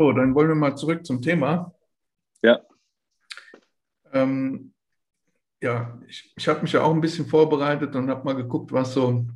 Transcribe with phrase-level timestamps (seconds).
[0.00, 1.74] So, dann wollen wir mal zurück zum Thema.
[2.40, 2.62] Ja.
[4.14, 4.72] Ähm,
[5.60, 8.94] ja, ich, ich habe mich ja auch ein bisschen vorbereitet und habe mal geguckt, was
[8.94, 9.26] so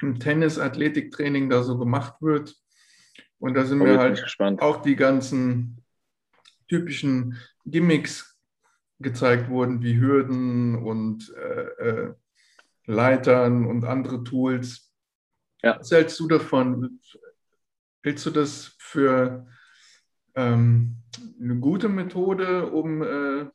[0.00, 2.56] im Tennis-Athletiktraining da so gemacht wird.
[3.38, 4.20] Und da sind oh, mir halt
[4.60, 5.80] auch die ganzen
[6.66, 8.36] typischen Gimmicks
[8.98, 12.14] gezeigt worden, wie Hürden und äh, äh,
[12.84, 14.92] Leitern und andere Tools.
[15.62, 15.78] Ja.
[15.78, 16.98] Was hältst du davon?
[18.02, 19.46] Hältst du das für
[20.38, 20.96] ähm,
[21.40, 23.46] eine gute Methode, um äh,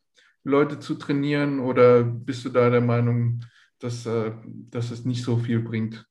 [0.44, 3.42] Leute zu trainieren oder bist du da der Meinung,
[3.80, 4.32] dass, äh,
[4.70, 6.06] dass es nicht so viel bringt?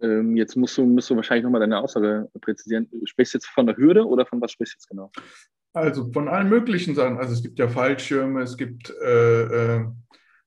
[0.00, 2.88] Ähm, jetzt musst du, musst du wahrscheinlich nochmal deine Aussage präzisieren.
[3.04, 5.10] Sprichst du jetzt von der Hürde oder von was sprichst du jetzt genau?
[5.72, 7.18] Also von allen möglichen Sachen.
[7.18, 9.86] Also es gibt ja Fallschirme, es gibt äh, äh,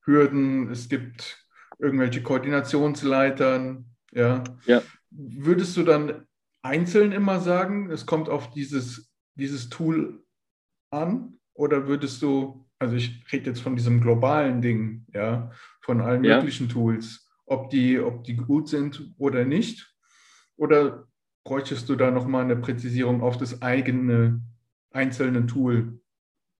[0.04, 1.46] Hürden, es gibt
[1.78, 3.84] irgendwelche Koordinationsleitern.
[4.12, 4.44] Ja.
[4.66, 4.82] ja.
[5.10, 6.26] Würdest du dann
[6.62, 10.24] einzeln immer sagen, es kommt auf dieses, dieses Tool
[10.90, 11.38] an?
[11.54, 15.50] Oder würdest du, also ich rede jetzt von diesem globalen Ding, ja,
[15.82, 16.36] von allen ja.
[16.36, 19.94] möglichen Tools, ob die, ob die gut sind oder nicht?
[20.56, 21.06] Oder
[21.44, 24.40] bräuchtest du da nochmal eine Präzisierung auf das eigene
[24.90, 26.00] einzelne Tool?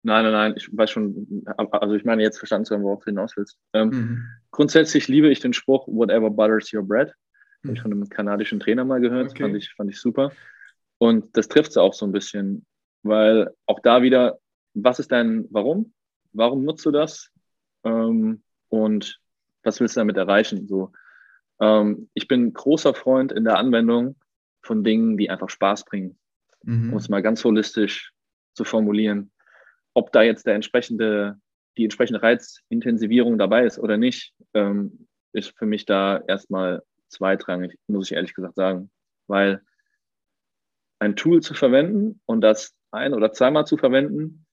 [0.02, 3.10] Nein, nein, nein, ich weiß schon, also ich meine jetzt verstanden zu haben, worauf du
[3.10, 3.58] hinaus willst.
[3.74, 4.26] Ähm, mhm.
[4.50, 7.12] Grundsätzlich liebe ich den Spruch, whatever butters your bread.
[7.64, 9.42] Habe ich von einem kanadischen Trainer mal gehört, okay.
[9.42, 10.32] fand, ich, fand ich super.
[10.98, 12.66] Und das trifft es auch so ein bisschen,
[13.02, 14.38] weil auch da wieder,
[14.74, 15.92] was ist dein Warum?
[16.32, 17.30] Warum nutzt du das?
[17.84, 19.20] Ähm, und
[19.62, 20.66] was willst du damit erreichen?
[20.66, 20.92] So,
[21.60, 24.16] ähm, ich bin großer Freund in der Anwendung
[24.62, 26.18] von Dingen, die einfach Spaß bringen,
[26.62, 26.92] mhm.
[26.92, 28.12] um es mal ganz holistisch
[28.54, 29.30] zu formulieren.
[29.94, 31.38] Ob da jetzt der entsprechende,
[31.76, 38.10] die entsprechende Reizintensivierung dabei ist oder nicht, ähm, ist für mich da erstmal zweitrangig, muss
[38.10, 38.90] ich ehrlich gesagt sagen.
[39.26, 39.62] Weil
[40.98, 44.46] ein Tool zu verwenden und das ein- oder zweimal zu verwenden,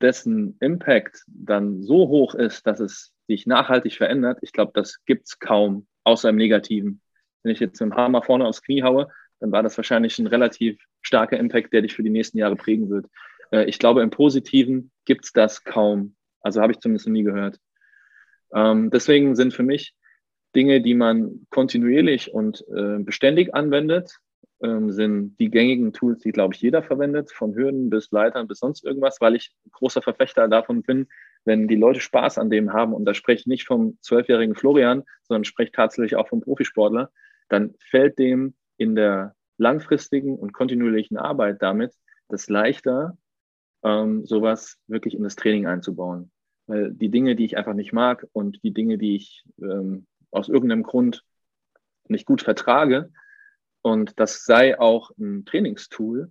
[0.00, 5.26] dessen Impact dann so hoch ist, dass es sich nachhaltig verändert, ich glaube, das gibt
[5.26, 7.00] es kaum, außer im Negativen.
[7.42, 9.08] Wenn ich jetzt mit Hammer vorne aufs Knie haue,
[9.40, 12.90] dann war das wahrscheinlich ein relativ starker Impact, der dich für die nächsten Jahre prägen
[12.90, 13.06] wird.
[13.50, 16.16] Äh, ich glaube, im Positiven gibt es das kaum.
[16.40, 17.58] Also habe ich zumindest noch nie gehört.
[18.54, 19.94] Ähm, deswegen sind für mich
[20.54, 24.18] Dinge, die man kontinuierlich und äh, beständig anwendet,
[24.62, 28.58] ähm, sind die gängigen Tools, die, glaube ich, jeder verwendet, von Hürden bis Leitern bis
[28.58, 31.06] sonst irgendwas, weil ich großer Verfechter davon bin,
[31.44, 35.04] wenn die Leute Spaß an dem haben, und da spreche ich nicht vom zwölfjährigen Florian,
[35.22, 37.10] sondern spreche tatsächlich auch vom Profisportler,
[37.48, 41.94] dann fällt dem in der langfristigen und kontinuierlichen Arbeit damit
[42.28, 43.16] das leichter,
[43.82, 46.30] ähm, sowas wirklich in das Training einzubauen.
[46.66, 50.48] Weil die Dinge, die ich einfach nicht mag und die Dinge, die ich ähm, aus
[50.48, 51.24] irgendeinem Grund
[52.08, 53.12] nicht gut vertrage,
[53.82, 56.30] und das sei auch ein Trainingstool,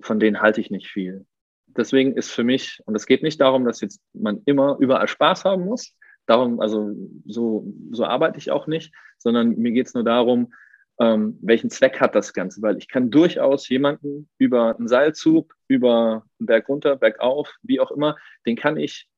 [0.00, 1.26] von denen halte ich nicht viel.
[1.66, 5.44] Deswegen ist für mich, und es geht nicht darum, dass jetzt man immer überall Spaß
[5.44, 5.94] haben muss,
[6.26, 6.94] darum, also
[7.24, 10.52] so, so arbeite ich auch nicht, sondern mir geht es nur darum,
[11.00, 16.24] ähm, welchen Zweck hat das Ganze, weil ich kann durchaus jemanden über einen Seilzug, über
[16.38, 18.16] einen Berg runter, bergauf, wie auch immer,
[18.46, 19.08] den kann ich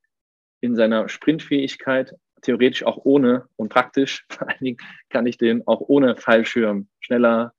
[0.60, 4.78] in seiner Sprintfähigkeit theoretisch auch ohne und praktisch vor allen Dingen
[5.10, 7.52] kann ich den auch ohne Fallschirm schneller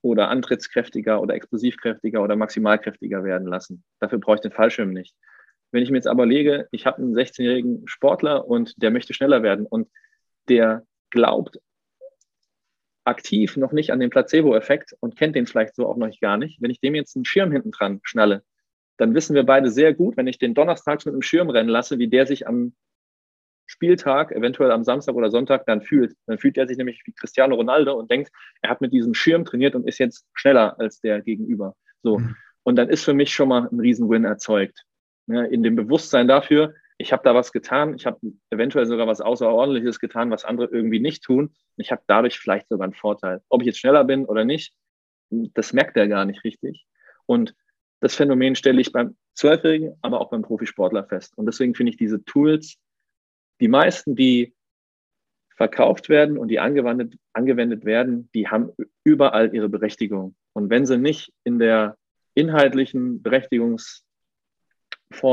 [0.00, 3.82] oder antrittskräftiger oder explosivkräftiger oder maximalkräftiger werden lassen.
[3.98, 5.16] Dafür brauche ich den Fallschirm nicht.
[5.72, 9.42] Wenn ich mir jetzt aber lege, ich habe einen 16-jährigen Sportler und der möchte schneller
[9.42, 9.88] werden und
[10.48, 11.60] der glaubt
[13.04, 16.60] aktiv noch nicht an den Placebo-Effekt und kennt den vielleicht so auch noch gar nicht.
[16.62, 18.44] Wenn ich dem jetzt einen Schirm hinten dran schnalle,
[18.98, 21.98] dann wissen wir beide sehr gut, wenn ich den donnerstags mit einem Schirm rennen lasse,
[21.98, 22.74] wie der sich am
[23.68, 26.16] Spieltag, eventuell am Samstag oder Sonntag, dann fühlt.
[26.26, 29.44] Dann fühlt er sich nämlich wie Cristiano Ronaldo und denkt, er hat mit diesem Schirm
[29.44, 31.76] trainiert und ist jetzt schneller als der Gegenüber.
[32.02, 32.18] So.
[32.18, 32.34] Mhm.
[32.62, 34.84] Und dann ist für mich schon mal ein Riesenwin erzeugt.
[35.26, 38.18] Ja, in dem Bewusstsein dafür, ich habe da was getan, ich habe
[38.50, 41.54] eventuell sogar was Außerordentliches getan, was andere irgendwie nicht tun.
[41.76, 43.42] Ich habe dadurch vielleicht sogar einen Vorteil.
[43.50, 44.72] Ob ich jetzt schneller bin oder nicht,
[45.30, 46.86] das merkt er gar nicht richtig.
[47.26, 47.54] Und
[48.00, 51.36] das Phänomen stelle ich beim Zwölfjährigen, aber auch beim Profisportler fest.
[51.36, 52.78] Und deswegen finde ich diese Tools
[53.60, 54.54] die meisten, die
[55.56, 58.70] verkauft werden und die angewendet, angewendet werden, die haben
[59.02, 60.36] überall ihre Berechtigung.
[60.52, 61.96] Und wenn sie nicht in der
[62.34, 64.04] inhaltlichen Berechtigungsform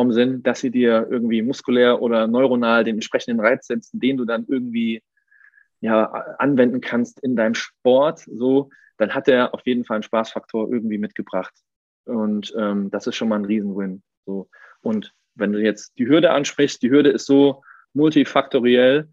[0.10, 4.46] sind, dass sie dir irgendwie muskulär oder neuronal den entsprechenden Reiz setzen, den du dann
[4.48, 5.04] irgendwie
[5.80, 6.06] ja,
[6.40, 10.98] anwenden kannst in deinem Sport, so, dann hat er auf jeden Fall einen Spaßfaktor irgendwie
[10.98, 11.54] mitgebracht.
[12.06, 14.02] Und ähm, das ist schon mal ein Riesenwin.
[14.26, 14.50] So.
[14.82, 17.62] Und wenn du jetzt die Hürde ansprichst, die Hürde ist so,
[17.96, 19.10] multifaktoriell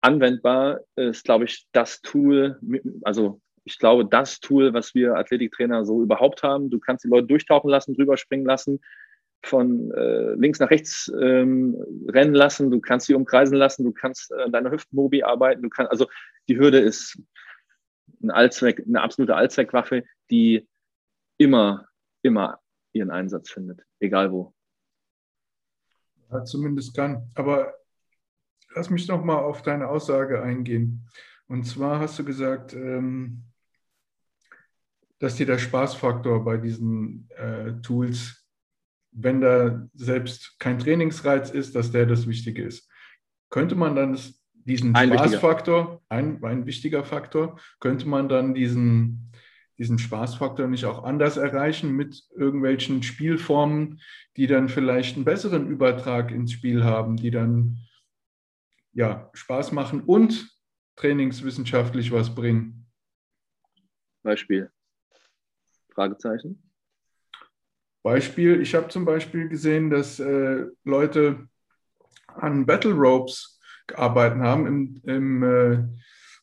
[0.00, 2.58] anwendbar ist, glaube ich, das Tool,
[3.02, 7.26] also ich glaube, das Tool, was wir Athletiktrainer so überhaupt haben, du kannst die Leute
[7.26, 8.80] durchtauchen lassen, drüber springen lassen,
[9.42, 11.76] von äh, links nach rechts ähm,
[12.08, 15.90] rennen lassen, du kannst sie umkreisen lassen, du kannst äh, deine Hüftmobi arbeiten, du kannst,
[15.90, 16.06] also
[16.48, 17.18] die Hürde ist
[18.22, 20.68] ein Allzweck, eine absolute Allzweckwaffe, die
[21.38, 21.86] immer,
[22.22, 22.60] immer
[22.92, 24.54] ihren Einsatz findet, egal wo.
[26.30, 27.30] Ja, zumindest kann.
[27.34, 27.74] Aber
[28.74, 31.06] lass mich noch mal auf deine Aussage eingehen.
[31.46, 33.44] Und zwar hast du gesagt, ähm,
[35.18, 38.46] dass dir der Spaßfaktor bei diesen äh, Tools,
[39.12, 42.88] wenn da selbst kein Trainingsreiz ist, dass der das Wichtige ist.
[43.50, 44.18] Könnte man dann
[44.64, 49.32] diesen ein Spaßfaktor, ein, ein wichtiger Faktor, könnte man dann diesen,
[49.78, 54.00] diesen Spaßfaktor nicht auch anders erreichen mit irgendwelchen Spielformen,
[54.36, 57.78] die dann vielleicht einen besseren Übertrag ins Spiel haben, die dann
[59.00, 60.46] ja, Spaß machen und
[60.96, 62.86] trainingswissenschaftlich was bringen?
[64.22, 64.70] Beispiel.
[65.94, 66.62] Fragezeichen.
[68.02, 71.48] Beispiel, ich habe zum Beispiel gesehen, dass äh, Leute
[72.26, 75.88] an Battle Ropes gearbeitet haben, im, im, äh,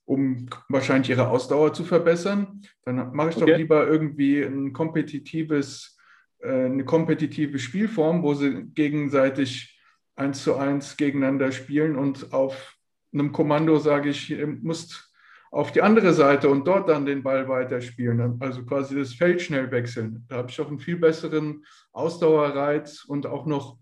[0.06, 2.64] um wahrscheinlich ihre Ausdauer zu verbessern.
[2.86, 3.52] Dann mache ich okay.
[3.52, 5.96] doch lieber irgendwie ein kompetitives,
[6.40, 9.77] äh, eine kompetitive Spielform, wo sie gegenseitig
[10.18, 12.76] eins zu eins gegeneinander spielen und auf
[13.14, 15.14] einem Kommando sage ich, ihr müsst
[15.52, 18.38] auf die andere Seite und dort dann den Ball weiterspielen.
[18.42, 20.26] Also quasi das Feld schnell wechseln.
[20.28, 23.78] Da habe ich auch einen viel besseren Ausdauerreiz und auch noch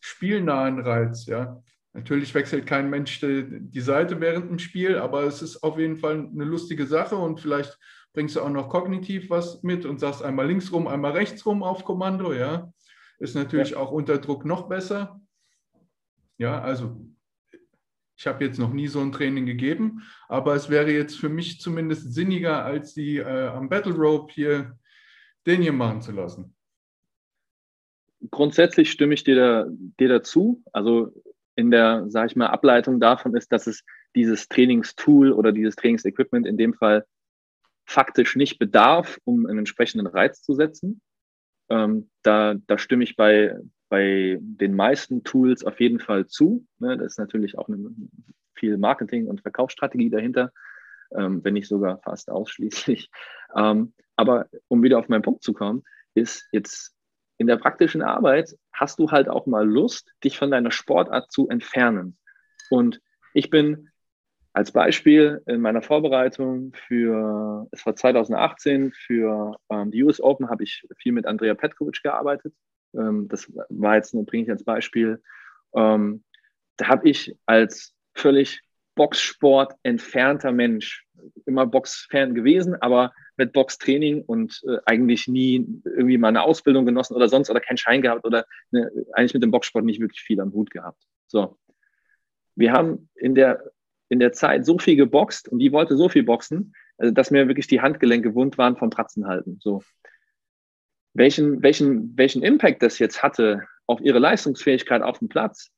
[0.00, 1.26] spielnahen Reiz.
[1.26, 1.60] Ja.
[1.92, 6.28] Natürlich wechselt kein Mensch die Seite während dem Spiel, aber es ist auf jeden Fall
[6.32, 7.76] eine lustige Sache und vielleicht
[8.12, 11.62] bringst du auch noch kognitiv was mit und sagst einmal links rum, einmal rechts rum
[11.62, 12.32] auf Kommando.
[12.32, 12.72] Ja.
[13.18, 13.78] Ist natürlich ja.
[13.78, 15.19] auch unter Druck noch besser.
[16.40, 16.96] Ja, also
[18.16, 21.60] ich habe jetzt noch nie so ein Training gegeben, aber es wäre jetzt für mich
[21.60, 24.78] zumindest sinniger, als die äh, am Battle Rope hier
[25.46, 26.56] den hier machen zu lassen.
[28.30, 30.62] Grundsätzlich stimme ich dir, da, dir dazu.
[30.72, 31.12] Also
[31.56, 33.84] in der, sage ich mal, Ableitung davon ist, dass es
[34.14, 37.04] dieses Trainingstool oder dieses Trainingsequipment in dem Fall
[37.84, 41.02] faktisch nicht bedarf, um einen entsprechenden Reiz zu setzen.
[41.68, 43.58] Ähm, da, da stimme ich bei,
[43.90, 46.66] bei den meisten Tools auf jeden Fall zu.
[46.78, 46.96] Ne?
[46.96, 47.90] Da ist natürlich auch eine,
[48.54, 50.52] viel Marketing- und Verkaufsstrategie dahinter,
[51.14, 53.10] ähm, wenn nicht sogar fast ausschließlich.
[53.56, 55.82] Ähm, aber um wieder auf meinen Punkt zu kommen,
[56.14, 56.94] ist jetzt
[57.36, 61.48] in der praktischen Arbeit hast du halt auch mal Lust, dich von deiner Sportart zu
[61.48, 62.16] entfernen.
[62.70, 63.00] Und
[63.34, 63.90] ich bin
[64.52, 70.62] als Beispiel in meiner Vorbereitung für, es war 2018, für ähm, die US Open habe
[70.62, 72.54] ich viel mit Andrea Petkovic gearbeitet.
[72.94, 75.22] Ähm, das war jetzt nur, bringe ich als Beispiel.
[75.74, 76.24] Ähm,
[76.76, 78.60] da habe ich als völlig
[78.94, 81.06] Boxsport entfernter Mensch
[81.46, 87.14] immer Boxfan gewesen, aber mit Boxtraining und äh, eigentlich nie irgendwie mal eine Ausbildung genossen
[87.14, 90.40] oder sonst oder keinen Schein gehabt oder ne, eigentlich mit dem Boxsport nicht wirklich viel
[90.40, 91.02] am Hut gehabt.
[91.26, 91.58] So.
[92.56, 93.70] Wir haben in der,
[94.08, 97.48] in der Zeit so viel geboxt und die wollte so viel boxen, also dass mir
[97.48, 99.58] wirklich die Handgelenke wund waren vom Pratzenhalten.
[99.60, 99.82] So
[101.20, 105.70] welchen, welchen, welchen Impact das jetzt hatte auf ihre Leistungsfähigkeit auf dem Platz,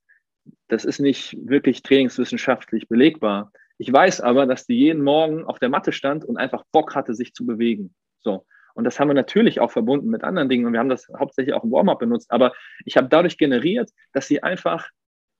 [0.68, 3.50] das ist nicht wirklich trainingswissenschaftlich belegbar.
[3.76, 7.14] Ich weiß aber, dass die jeden Morgen auf der Matte stand und einfach Bock hatte,
[7.14, 7.92] sich zu bewegen.
[8.20, 8.46] So.
[8.74, 11.54] Und das haben wir natürlich auch verbunden mit anderen Dingen und wir haben das hauptsächlich
[11.54, 12.30] auch im Warm-up benutzt.
[12.30, 12.52] Aber
[12.84, 14.88] ich habe dadurch generiert, dass sie einfach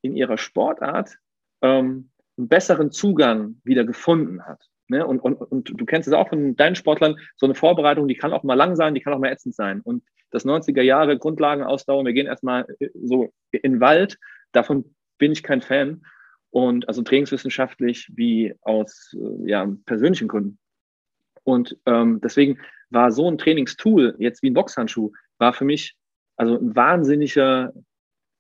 [0.03, 1.17] in ihrer Sportart
[1.63, 4.69] ähm, einen besseren Zugang wieder gefunden hat.
[4.93, 5.07] Ne?
[5.07, 8.33] Und, und, und du kennst es auch von deinen Sportlern, so eine Vorbereitung, die kann
[8.33, 9.81] auch mal lang sein, die kann auch mal ätzend sein.
[9.81, 14.19] Und das 90er Jahre Grundlagenausdauer, wir gehen erstmal äh, so in den Wald,
[14.53, 16.03] davon bin ich kein Fan.
[16.51, 20.59] Und also trainingswissenschaftlich wie aus äh, ja, persönlichen Gründen.
[21.45, 22.59] Und ähm, deswegen
[22.91, 25.97] war so ein Trainingstool, jetzt wie ein Boxhandschuh, war für mich
[26.37, 27.73] also ein wahnsinniger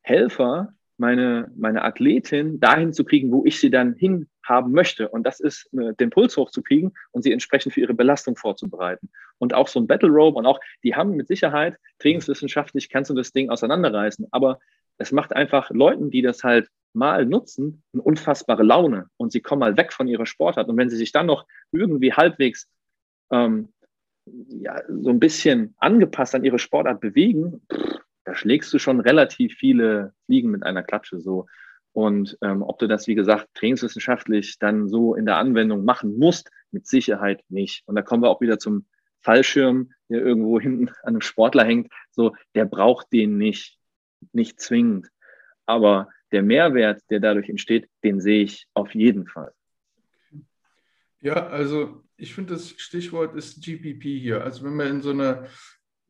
[0.02, 5.08] Helfer, meine, meine Athletin dahin zu kriegen, wo ich sie dann hin haben möchte.
[5.08, 9.10] Und das ist, äh, den Puls hochzukriegen und sie entsprechend für ihre Belastung vorzubereiten.
[9.38, 13.14] Und auch so ein Battle Rope und auch, die haben mit Sicherheit, trainingswissenschaftlich kannst du
[13.14, 14.28] das Ding auseinanderreißen.
[14.30, 14.60] Aber
[14.98, 19.08] es macht einfach Leuten, die das halt mal nutzen, eine unfassbare Laune.
[19.16, 20.68] Und sie kommen mal weg von ihrer Sportart.
[20.68, 22.68] Und wenn sie sich dann noch irgendwie halbwegs
[23.32, 23.72] ähm,
[24.48, 29.54] ja, so ein bisschen angepasst an ihre Sportart bewegen, pff, da schlägst du schon relativ
[29.54, 31.46] viele Fliegen mit einer Klatsche so.
[31.92, 36.50] Und ähm, ob du das, wie gesagt, trainingswissenschaftlich dann so in der Anwendung machen musst,
[36.70, 37.82] mit Sicherheit nicht.
[37.86, 38.86] Und da kommen wir auch wieder zum
[39.20, 41.92] Fallschirm, der irgendwo hinten an einem Sportler hängt.
[42.10, 43.78] So, der braucht den nicht,
[44.32, 45.08] nicht zwingend.
[45.66, 49.52] Aber der Mehrwert, der dadurch entsteht, den sehe ich auf jeden Fall.
[51.20, 54.42] Ja, also ich finde, das Stichwort ist GPP hier.
[54.42, 55.46] Also wenn wir in so einer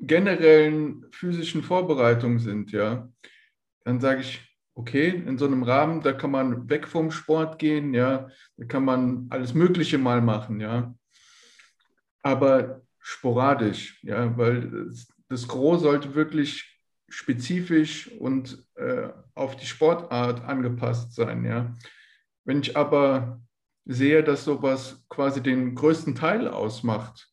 [0.02, 3.08] generellen physischen Vorbereitung sind, ja,
[3.84, 4.40] dann sage ich,
[4.74, 8.84] okay, in so einem Rahmen, da kann man weg vom Sport gehen, ja, da kann
[8.84, 10.94] man alles Mögliche mal machen, ja.
[12.22, 14.90] Aber sporadisch, ja, weil
[15.28, 21.74] das Gros sollte wirklich spezifisch und äh, auf die Sportart angepasst sein, ja.
[22.44, 23.40] Wenn ich aber
[23.84, 27.28] sehe, dass sowas quasi den größten Teil ausmacht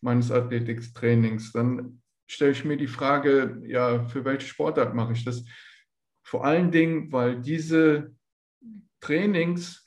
[0.00, 2.01] meines Athletiktrainings, dann
[2.32, 5.44] stelle ich mir die Frage, ja, für welche Sportart mache ich das?
[6.22, 8.14] Vor allen Dingen, weil diese
[9.00, 9.84] Trainings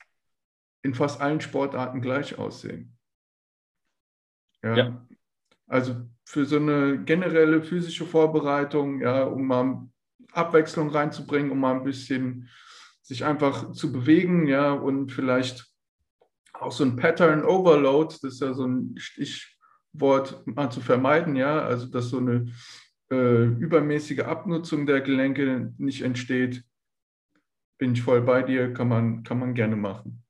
[0.82, 2.96] in fast allen Sportarten gleich aussehen.
[4.62, 4.76] Ja.
[4.76, 5.06] ja.
[5.66, 9.88] Also für so eine generelle physische Vorbereitung, ja, um mal
[10.32, 12.48] Abwechslung reinzubringen, um mal ein bisschen
[13.02, 15.66] sich einfach zu bewegen, ja, und vielleicht
[16.52, 18.94] auch so ein Pattern Overload, das ist ja so ein
[19.96, 22.52] Stichwort mal zu vermeiden, ja, also dass so eine
[23.10, 26.64] äh, übermäßige Abnutzung der Gelenke nicht entsteht,
[27.78, 30.22] bin ich voll bei dir, kann man, kann man gerne machen.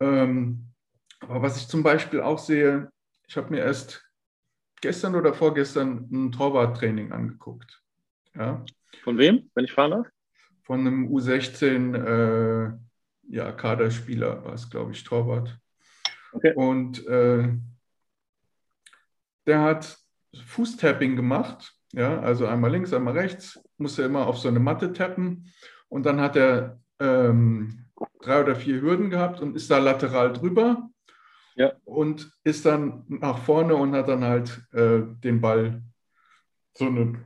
[0.00, 0.68] Ähm,
[1.20, 2.90] aber was ich zum Beispiel auch sehe,
[3.26, 4.04] ich habe mir erst
[4.80, 7.82] gestern oder vorgestern ein Torwarttraining angeguckt.
[8.34, 8.64] Ja.
[9.02, 10.08] Von wem, wenn ich fragen darf?
[10.62, 12.72] Von einem U16 äh,
[13.28, 15.58] ja, Kaderspieler war es, glaube ich, Torwart.
[16.32, 16.52] Okay.
[16.54, 17.52] Und äh,
[19.46, 19.98] der hat
[20.46, 25.52] Fußtapping gemacht, ja, also einmal links, einmal rechts, musste immer auf so eine Matte tappen
[25.88, 27.86] und dann hat er ähm,
[28.22, 30.88] drei oder vier Hürden gehabt und ist da lateral drüber
[31.54, 31.72] ja.
[31.84, 35.82] und ist dann nach vorne und hat dann halt äh, den Ball
[36.74, 37.22] so, eine,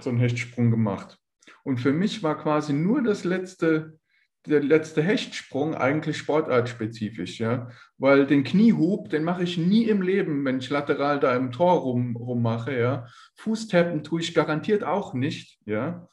[0.00, 1.18] so einen Hechtsprung gemacht.
[1.64, 3.98] Und für mich war quasi nur das letzte
[4.46, 10.44] der letzte Hechtsprung eigentlich sportartspezifisch, ja, weil den Kniehub, den mache ich nie im Leben,
[10.44, 13.06] wenn ich lateral da im Tor rum, rummache, ja.
[13.36, 16.08] Fußtappen tue ich garantiert auch nicht, ja.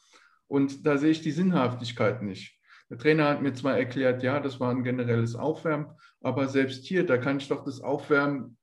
[0.46, 2.58] Und da sehe ich die Sinnhaftigkeit nicht.
[2.90, 5.86] Der Trainer hat mir zwar erklärt, ja, das war ein generelles Aufwärmen,
[6.20, 8.56] aber selbst hier, da kann ich doch das Aufwärmen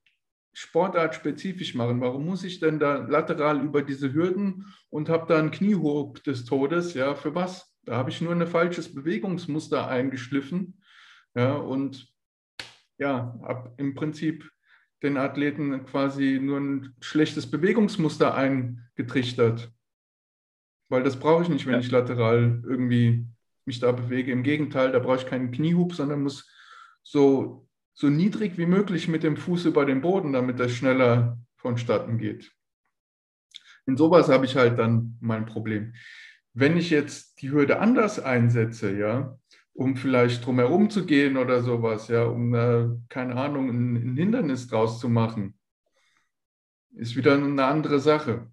[0.53, 2.01] sportartspezifisch machen.
[2.01, 6.45] Warum muss ich denn da lateral über diese Hürden und habe da einen Kniehub des
[6.45, 6.93] Todes?
[6.93, 7.68] Ja, für was?
[7.89, 10.79] Da habe ich nur ein falsches Bewegungsmuster eingeschliffen
[11.33, 12.07] ja, und
[12.99, 14.47] ja, habe im Prinzip
[15.01, 19.71] den Athleten quasi nur ein schlechtes Bewegungsmuster eingetrichtert.
[20.89, 23.25] Weil das brauche ich nicht, wenn ich lateral irgendwie
[23.65, 24.33] mich da bewege.
[24.33, 26.47] Im Gegenteil, da brauche ich keinen Kniehub, sondern muss
[27.01, 32.19] so, so niedrig wie möglich mit dem Fuß über den Boden, damit das schneller vonstatten
[32.19, 32.51] geht.
[33.87, 35.95] In sowas habe ich halt dann mein Problem.
[36.53, 39.37] Wenn ich jetzt die Hürde anders einsetze, ja,
[39.73, 44.67] um vielleicht drumherum zu gehen oder sowas, ja, um, äh, keine Ahnung, ein, ein Hindernis
[44.67, 45.57] draus zu machen,
[46.95, 48.51] ist wieder eine andere Sache.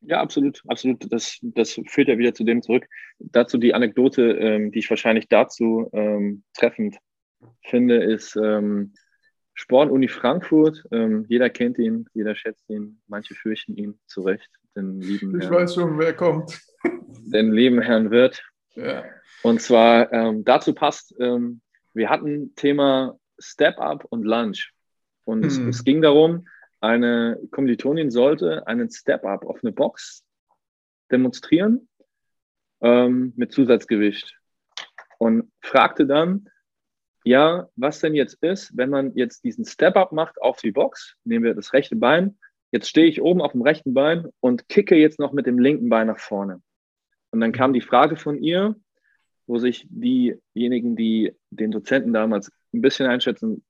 [0.00, 1.12] Ja, absolut, absolut.
[1.12, 2.86] Das, das führt ja wieder zu dem zurück.
[3.18, 6.96] Dazu die Anekdote, ähm, die ich wahrscheinlich dazu ähm, treffend
[7.64, 8.94] finde, ist ähm,
[9.54, 10.84] Sportuni Frankfurt.
[10.92, 14.57] Ähm, jeder kennt ihn, jeder schätzt ihn, manche fürchten ihn zu Recht.
[14.78, 16.60] Den lieben ich Herrn, weiß schon, wer kommt.
[17.26, 18.40] Den lieben Herrn Wirt.
[18.76, 19.04] Ja.
[19.42, 21.60] Und zwar ähm, dazu passt, ähm,
[21.94, 24.72] wir hatten Thema Step Up und Lunch.
[25.24, 25.48] Und hm.
[25.48, 26.46] es, es ging darum,
[26.80, 30.22] eine Kommilitonin sollte einen Step Up auf eine Box
[31.10, 31.88] demonstrieren
[32.80, 34.38] ähm, mit Zusatzgewicht
[35.18, 36.48] und fragte dann,
[37.24, 41.44] ja, was denn jetzt ist, wenn man jetzt diesen Step-Up macht auf die Box, nehmen
[41.44, 42.38] wir das rechte Bein,
[42.70, 45.88] jetzt stehe ich oben auf dem rechten Bein und kicke jetzt noch mit dem linken
[45.88, 46.62] Bein nach vorne.
[47.30, 48.76] Und dann kam die Frage von ihr,
[49.46, 53.64] wo sich diejenigen, die den Dozenten damals ein bisschen einschätzen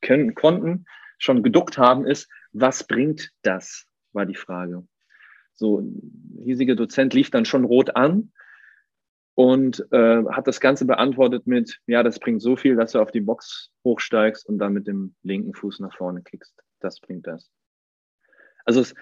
[0.00, 0.84] können, konnten,
[1.18, 4.86] schon geduckt haben, ist, was bringt das, war die Frage.
[5.54, 5.82] So,
[6.42, 8.32] hiesiger Dozent lief dann schon rot an
[9.34, 13.12] und äh, hat das Ganze beantwortet mit, ja, das bringt so viel, dass du auf
[13.12, 16.60] die Box hochsteigst und dann mit dem linken Fuß nach vorne kickst.
[16.80, 17.48] Das bringt das.
[18.64, 18.94] Also es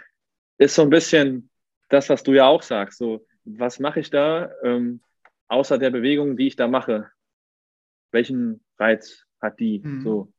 [0.58, 1.50] ist so ein bisschen
[1.88, 2.98] das, was du ja auch sagst.
[2.98, 5.00] So, was mache ich da ähm,
[5.48, 7.10] außer der Bewegung, die ich da mache?
[8.12, 9.80] Welchen Reiz hat die?
[9.80, 10.02] Mhm.
[10.02, 10.32] So.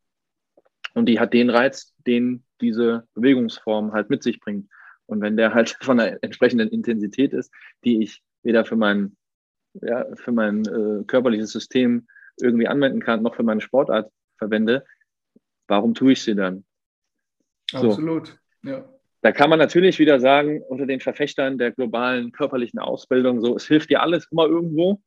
[0.93, 4.69] Und die hat den Reiz, den diese Bewegungsform halt mit sich bringt.
[5.05, 7.51] Und wenn der halt von einer entsprechenden Intensität ist,
[7.83, 9.17] die ich weder für meinen
[9.73, 14.85] ja, für mein äh, körperliches System irgendwie anwenden kann, noch für meine Sportart verwende,
[15.67, 16.65] warum tue ich sie dann?
[17.69, 17.89] So.
[17.89, 18.89] Absolut, ja.
[19.21, 23.67] Da kann man natürlich wieder sagen, unter den Verfechtern der globalen körperlichen Ausbildung, so, es
[23.67, 24.99] hilft dir alles immer irgendwo.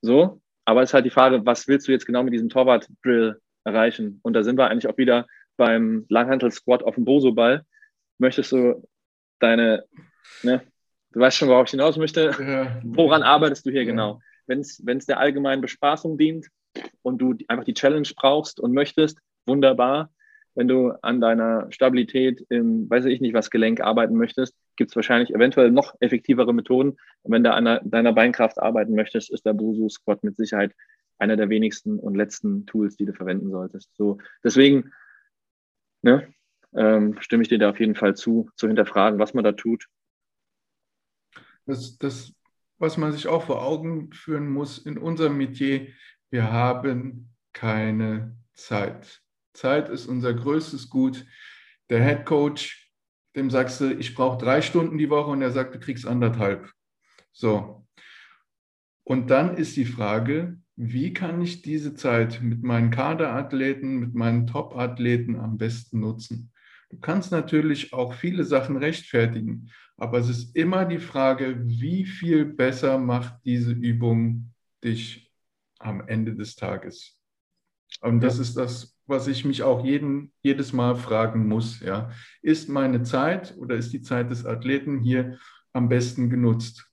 [0.00, 3.40] So, aber es ist halt die Frage, was willst du jetzt genau mit diesem Torwart-Drill
[3.64, 4.18] erreichen.
[4.22, 7.64] Und da sind wir eigentlich auch wieder beim Langhantel-Squat auf dem Boso-Ball.
[8.18, 8.88] Möchtest du
[9.38, 9.84] deine,
[10.42, 10.62] ne,
[11.12, 12.34] du weißt schon, worauf ich hinaus möchte.
[12.40, 12.80] Ja.
[12.82, 13.86] Woran arbeitest du hier ja.
[13.86, 14.20] genau?
[14.46, 16.48] Wenn es der allgemeinen Bespaßung dient
[17.02, 20.10] und du einfach die Challenge brauchst und möchtest, wunderbar.
[20.54, 24.96] Wenn du an deiner Stabilität im, weiß ich nicht, was Gelenk arbeiten möchtest, gibt es
[24.96, 26.90] wahrscheinlich eventuell noch effektivere Methoden.
[27.22, 30.74] Und wenn du an deiner Beinkraft arbeiten möchtest, ist der Busu Squat mit Sicherheit
[31.18, 33.94] einer der wenigsten und letzten Tools, die du verwenden solltest.
[33.96, 34.92] So, deswegen
[36.02, 36.32] ne,
[36.74, 39.86] ähm, stimme ich dir da auf jeden Fall zu, zu hinterfragen, was man da tut.
[41.64, 42.34] Das, das,
[42.78, 45.88] was man sich auch vor Augen führen muss in unserem Metier,
[46.30, 49.22] wir haben keine Zeit.
[49.52, 51.26] Zeit ist unser größtes Gut.
[51.90, 52.90] Der Head Coach,
[53.36, 56.70] dem sagst du, ich brauche drei Stunden die Woche und er sagt, du kriegst anderthalb.
[57.32, 57.86] So.
[59.04, 64.46] Und dann ist die Frage, wie kann ich diese Zeit mit meinen Kaderathleten, mit meinen
[64.46, 66.52] Top-Athleten am besten nutzen?
[66.90, 72.44] Du kannst natürlich auch viele Sachen rechtfertigen, aber es ist immer die Frage, wie viel
[72.44, 74.52] besser macht diese Übung
[74.84, 75.32] dich
[75.78, 77.18] am Ende des Tages?
[78.00, 78.42] Und das ja.
[78.42, 81.80] ist das, was ich mich auch jeden, jedes Mal fragen muss.
[81.80, 82.10] Ja.
[82.40, 85.38] Ist meine Zeit oder ist die Zeit des Athleten hier
[85.72, 86.90] am besten genutzt?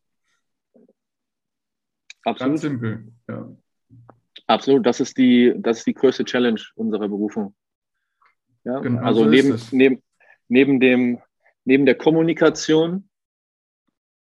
[2.23, 2.39] Absolut.
[2.39, 3.13] Ganz simpel.
[3.27, 3.49] Ja.
[4.45, 7.55] Absolut, das ist die, das ist die größte Challenge unserer Berufung.
[8.63, 8.79] Ja?
[8.79, 10.03] Genau, also so neben, neben,
[10.47, 11.21] neben, dem,
[11.65, 13.09] neben der Kommunikation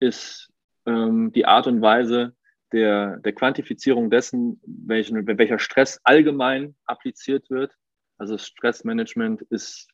[0.01, 0.53] ist
[0.87, 2.35] ähm, die Art und Weise
[2.73, 7.77] der, der Quantifizierung dessen, welchen, welcher Stress allgemein appliziert wird.
[8.23, 9.89] Also Stressmanagement ist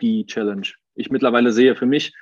[0.00, 0.68] die Challenge.
[0.94, 2.14] Ich mittlerweile sehe für mich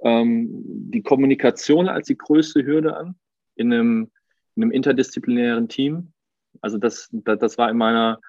[0.00, 0.48] ähm,
[0.90, 3.14] die Kommunikation als die größte Hürde an
[3.54, 4.10] in einem,
[4.54, 6.12] in einem interdisziplinären Team
[6.62, 8.20] also das, das, das war in meiner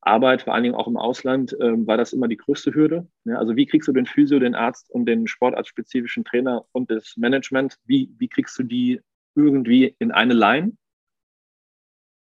[0.00, 3.08] Arbeit, vor allen Dingen auch im Ausland, äh, war das immer die größte Hürde.
[3.24, 7.16] Ja, also wie kriegst du den Physio, den Arzt und den sportarztspezifischen Trainer und das
[7.16, 9.00] Management, wie, wie kriegst du die
[9.34, 10.76] irgendwie in eine Line?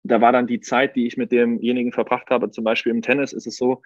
[0.06, 3.32] Da war dann die Zeit, die ich mit demjenigen verbracht habe, zum Beispiel im Tennis
[3.32, 3.82] ist es so,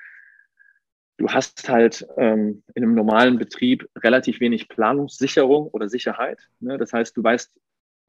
[1.19, 6.49] du hast halt ähm, in einem normalen Betrieb relativ wenig Planungssicherung oder Sicherheit.
[6.61, 6.79] Ne?
[6.79, 7.53] Das heißt, du weißt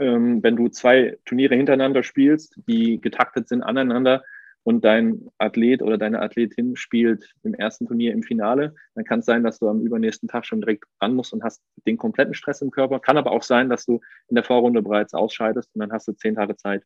[0.02, 4.24] ähm, wenn du zwei Turniere hintereinander spielst, die getaktet sind aneinander
[4.64, 9.26] und dein Athlet oder deine Athletin spielt im ersten Turnier im Finale, dann kann es
[9.26, 12.62] sein, dass du am übernächsten Tag schon direkt ran musst und hast den kompletten Stress
[12.62, 13.00] im Körper.
[13.00, 16.14] Kann aber auch sein, dass du in der Vorrunde bereits ausscheidest und dann hast du
[16.14, 16.84] zehn Tage Zeit.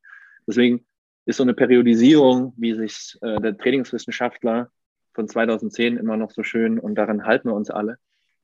[0.48, 0.86] Deswegen
[1.26, 4.70] ist so eine Periodisierung, wie sich äh, der Trainingswissenschaftler
[5.14, 7.98] von 2010 immer noch so schön und daran halten wir uns alle,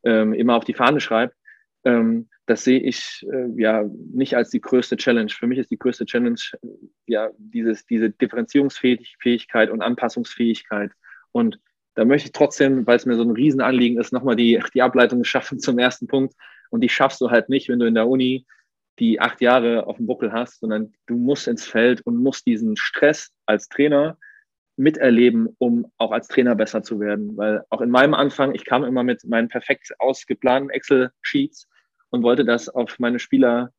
[0.04, 1.36] ähm, immer auf die Fahne schreibt,
[1.84, 5.32] ähm, das sehe ich äh, ja nicht als die größte Challenge.
[5.32, 6.67] Für mich ist die größte Challenge äh,
[7.08, 10.91] ja dieses, diese Differenzierungsfähigkeit und Anpassungsfähigkeit.
[11.32, 11.60] Und
[11.96, 15.24] da möchte ich trotzdem, weil es mir so ein Riesenanliegen ist, nochmal die, die Ableitung
[15.24, 16.36] schaffen zum ersten Punkt.
[16.70, 18.46] Und die schaffst du halt nicht, wenn du in der Uni
[18.99, 22.77] die acht Jahre auf dem Buckel hast, sondern du musst ins Feld und musst diesen
[22.77, 24.17] Stress als Trainer
[24.77, 27.38] miterleben, um auch als Trainer besser zu werden.
[27.38, 31.67] Weil auch in meinem Anfang, ich kam immer mit meinen perfekt ausgeplanten Excel-Sheets
[32.10, 33.71] und wollte das auf meine Spieler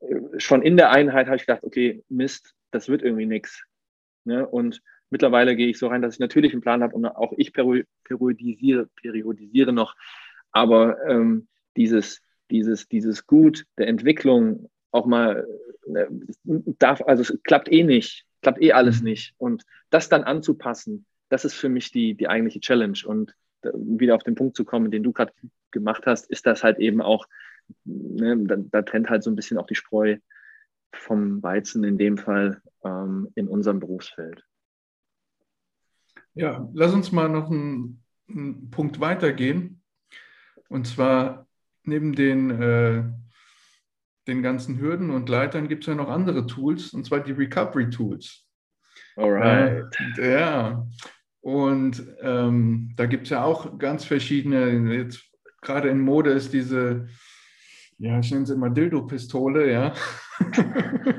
[0.00, 3.64] äh, schon in der Einheit, habe ich gedacht, okay, Mist, das wird irgendwie nichts.
[4.24, 4.46] Ne?
[4.46, 7.52] Und mittlerweile gehe ich so rein, dass ich natürlich einen Plan habe und auch ich
[7.52, 9.94] periodisiere, periodisiere noch.
[10.52, 15.46] Aber ähm, dieses, dieses, dieses Gut der Entwicklung auch mal
[15.94, 16.06] äh,
[16.78, 19.04] darf, also es klappt eh nicht, klappt eh alles mhm.
[19.04, 19.34] nicht.
[19.38, 22.98] Und das dann anzupassen, das ist für mich die, die eigentliche Challenge.
[23.06, 25.32] Und wieder auf den Punkt zu kommen, den du gerade
[25.70, 27.26] gemacht hast, ist das halt eben auch
[27.84, 30.18] ne, da, da, trennt halt so ein bisschen auch die Spreu
[30.92, 34.44] vom Weizen in dem Fall ähm, in unserem Berufsfeld.
[36.34, 39.82] Ja, lass uns mal noch einen, einen Punkt weitergehen.
[40.68, 41.46] Und zwar
[41.84, 43.04] neben den, äh,
[44.26, 47.90] den ganzen Hürden und Leitern gibt es ja noch andere Tools, und zwar die Recovery
[47.90, 48.46] Tools.
[49.16, 49.84] Alright.
[50.18, 50.86] Äh, ja,
[51.40, 55.24] und ähm, da gibt es ja auch ganz verschiedene, jetzt
[55.62, 57.08] gerade in Mode ist diese
[58.00, 59.92] ja, ich nenne sie immer Dildo-Pistole, ja.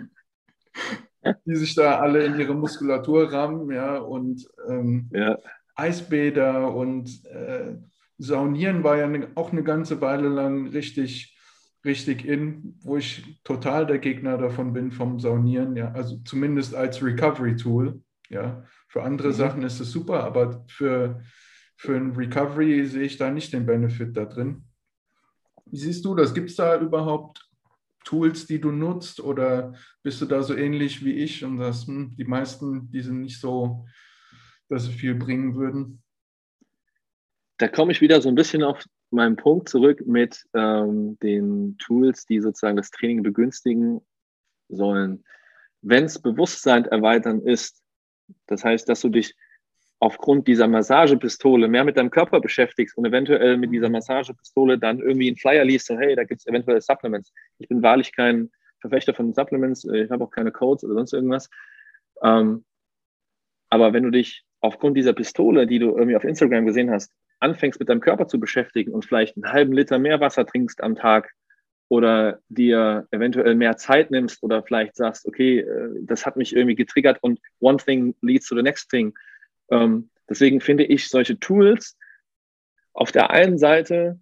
[1.45, 5.37] die sich da alle in ihre Muskulatur rammen, ja, und ähm, ja.
[5.75, 7.75] Eisbäder und äh,
[8.21, 11.35] Saunieren war ja ne, auch eine ganze Weile lang richtig,
[11.83, 17.03] richtig in, wo ich total der Gegner davon bin, vom Saunieren, ja, also zumindest als
[17.03, 18.63] Recovery-Tool, ja.
[18.87, 19.33] Für andere mhm.
[19.33, 21.23] Sachen ist es super, aber für,
[21.77, 24.65] für ein Recovery sehe ich da nicht den Benefit da drin.
[25.65, 26.33] Wie siehst du das?
[26.33, 27.49] Gibt es da überhaupt
[28.03, 32.15] Tools, die du nutzt oder bist du da so ähnlich wie ich und das, hm,
[32.17, 33.85] die meisten, die sind nicht so,
[34.69, 36.03] dass sie viel bringen würden?
[37.61, 42.25] Da komme ich wieder so ein bisschen auf meinen Punkt zurück mit ähm, den Tools,
[42.25, 44.01] die sozusagen das Training begünstigen
[44.67, 45.23] sollen.
[45.83, 47.83] Wenn es Bewusstsein erweitern ist,
[48.47, 49.35] das heißt, dass du dich
[49.99, 55.27] aufgrund dieser Massagepistole mehr mit deinem Körper beschäftigst und eventuell mit dieser Massagepistole dann irgendwie
[55.27, 57.31] einen Flyer liest, so hey, da gibt es eventuell Supplements.
[57.59, 61.47] Ich bin wahrlich kein Verfechter von Supplements, ich habe auch keine Codes oder sonst irgendwas.
[62.23, 62.65] Ähm,
[63.69, 67.79] aber wenn du dich aufgrund dieser Pistole, die du irgendwie auf Instagram gesehen hast, anfängst
[67.79, 71.31] mit deinem Körper zu beschäftigen und vielleicht einen halben Liter mehr Wasser trinkst am Tag
[71.89, 76.75] oder dir eventuell mehr Zeit nimmst oder vielleicht sagst, okay, äh, das hat mich irgendwie
[76.75, 79.13] getriggert und one thing leads to the next thing,
[79.71, 81.97] ähm, deswegen finde ich solche Tools
[82.93, 84.19] auf der einen Seite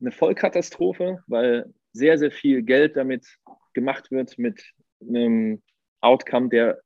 [0.00, 3.26] eine Vollkatastrophe, weil sehr, sehr viel Geld damit
[3.74, 4.64] gemacht wird mit
[5.00, 5.62] einem
[6.00, 6.80] Outcome, der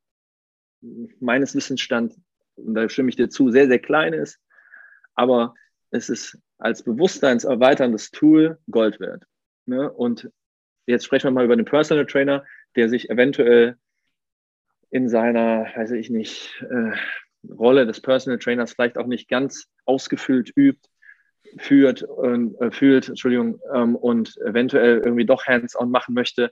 [1.20, 2.14] meines Wissensstand,
[2.57, 4.38] und da stimme ich dir zu, sehr, sehr klein ist.
[5.14, 5.55] Aber
[5.90, 9.25] es ist als bewusstseinserweiterndes Tool Gold wert.
[9.66, 9.90] Ne?
[9.90, 10.31] Und
[10.87, 12.44] jetzt sprechen wir mal über den Personal Trainer,
[12.77, 13.77] der sich eventuell
[14.90, 16.92] in seiner, weiß ich nicht, äh,
[17.53, 20.88] Rolle des Personal Trainers vielleicht auch nicht ganz ausgefüllt übt,
[21.59, 26.51] führt äh, fühlt, Entschuldigung, ähm, und eventuell irgendwie doch hands-on machen möchte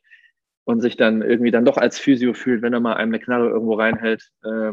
[0.65, 3.49] und sich dann irgendwie dann doch als Physio fühlt, wenn er mal einem eine Knarre
[3.49, 4.73] irgendwo reinhält, äh,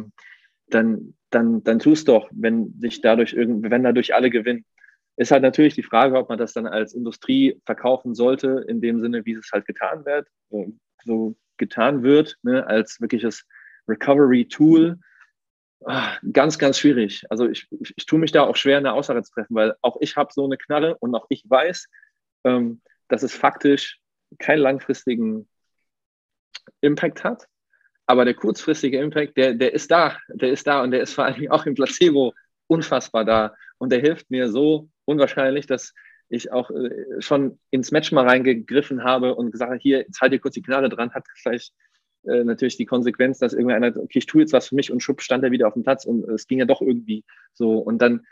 [0.73, 4.65] dann, dann, dann tu es doch, wenn sich dadurch irgendwie, wenn dadurch alle gewinnen.
[5.17, 8.99] Ist halt natürlich die Frage, ob man das dann als Industrie verkaufen sollte, in dem
[9.01, 10.27] Sinne, wie es halt getan wird,
[11.03, 13.45] so getan wird, ne, als wirkliches
[13.87, 14.97] Recovery-Tool
[15.83, 17.23] Ah, ganz, ganz schwierig.
[17.29, 19.75] Also ich, ich, ich tue mich da auch schwer in der Aussage zu treffen, weil
[19.81, 21.87] auch ich habe so eine Knarre und auch ich weiß,
[22.43, 23.99] ähm, dass es faktisch
[24.37, 25.49] keinen langfristigen
[26.81, 27.47] Impact hat.
[28.11, 30.17] Aber der kurzfristige Impact, der, der ist da.
[30.27, 32.33] Der ist da und der ist vor Dingen auch im Placebo
[32.67, 33.55] unfassbar da.
[33.77, 35.93] Und der hilft mir so unwahrscheinlich, dass
[36.27, 40.33] ich auch äh, schon ins Match mal reingegriffen habe und gesagt habe, hier, jetzt halt
[40.33, 41.73] dir kurz die Knarre dran, hat vielleicht
[42.25, 45.21] äh, natürlich die Konsequenz, dass irgendeiner, okay, ich tue jetzt was für mich und schub
[45.21, 47.77] stand er wieder auf dem Platz und es ging ja doch irgendwie so.
[47.77, 48.25] Und dann,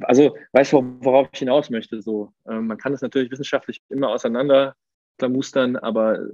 [0.00, 2.00] also weißt du, worauf ich hinaus möchte?
[2.00, 4.76] So, äh, man kann es natürlich wissenschaftlich immer auseinander
[5.18, 6.26] klamustern, aber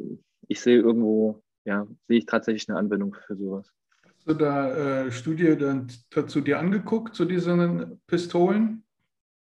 [0.47, 3.73] ich sehe irgendwo, ja, sehe ich tatsächlich eine Anwendung für sowas.
[4.05, 8.85] Hast du da äh, Studie dann dazu dir angeguckt, zu diesen Pistolen?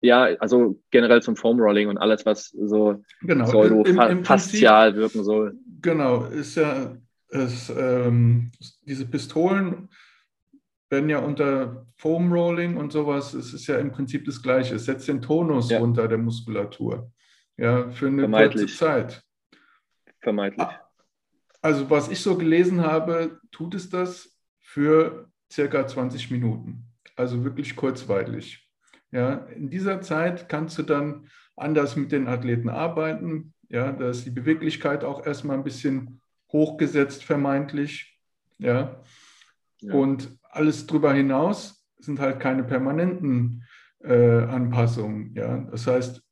[0.00, 3.44] Ja, also generell zum Foam Rolling und alles, was so genau.
[3.44, 5.56] pseudo-faszial wirken soll.
[5.80, 6.96] Genau, ist ja
[7.28, 8.50] ist, ähm,
[8.82, 9.88] diese Pistolen
[10.88, 14.76] werden ja unter Foam Rolling und sowas, es ist ja im Prinzip das Gleiche.
[14.76, 15.78] Es setzt den Tonus ja.
[15.78, 17.10] runter der Muskulatur.
[17.56, 19.24] Ja, für eine kurze Zeit.
[20.20, 20.68] Vermeintlich.
[21.66, 26.84] Also, was ich so gelesen habe, tut es das für circa 20 Minuten.
[27.16, 28.70] Also wirklich kurzweilig.
[29.10, 31.26] Ja, in dieser Zeit kannst du dann
[31.56, 33.52] anders mit den Athleten arbeiten.
[33.68, 36.20] Ja, da ist die Beweglichkeit auch erstmal ein bisschen
[36.52, 38.16] hochgesetzt, vermeintlich.
[38.58, 39.02] Ja.
[39.80, 39.92] ja.
[39.92, 43.64] Und alles darüber hinaus sind halt keine permanenten
[44.04, 45.34] äh, Anpassungen.
[45.34, 45.66] Ja.
[45.72, 46.22] Das heißt,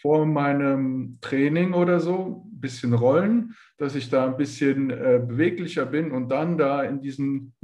[0.00, 5.86] vor meinem Training oder so ein bisschen rollen, dass ich da ein bisschen äh, beweglicher
[5.86, 7.54] bin und dann da in diesen,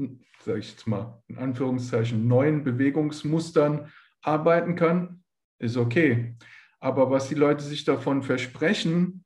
[0.41, 3.91] sage ich jetzt mal, in Anführungszeichen neuen Bewegungsmustern
[4.23, 5.23] arbeiten kann,
[5.59, 6.37] ist okay.
[6.81, 9.25] Aber was die Leute sich davon versprechen,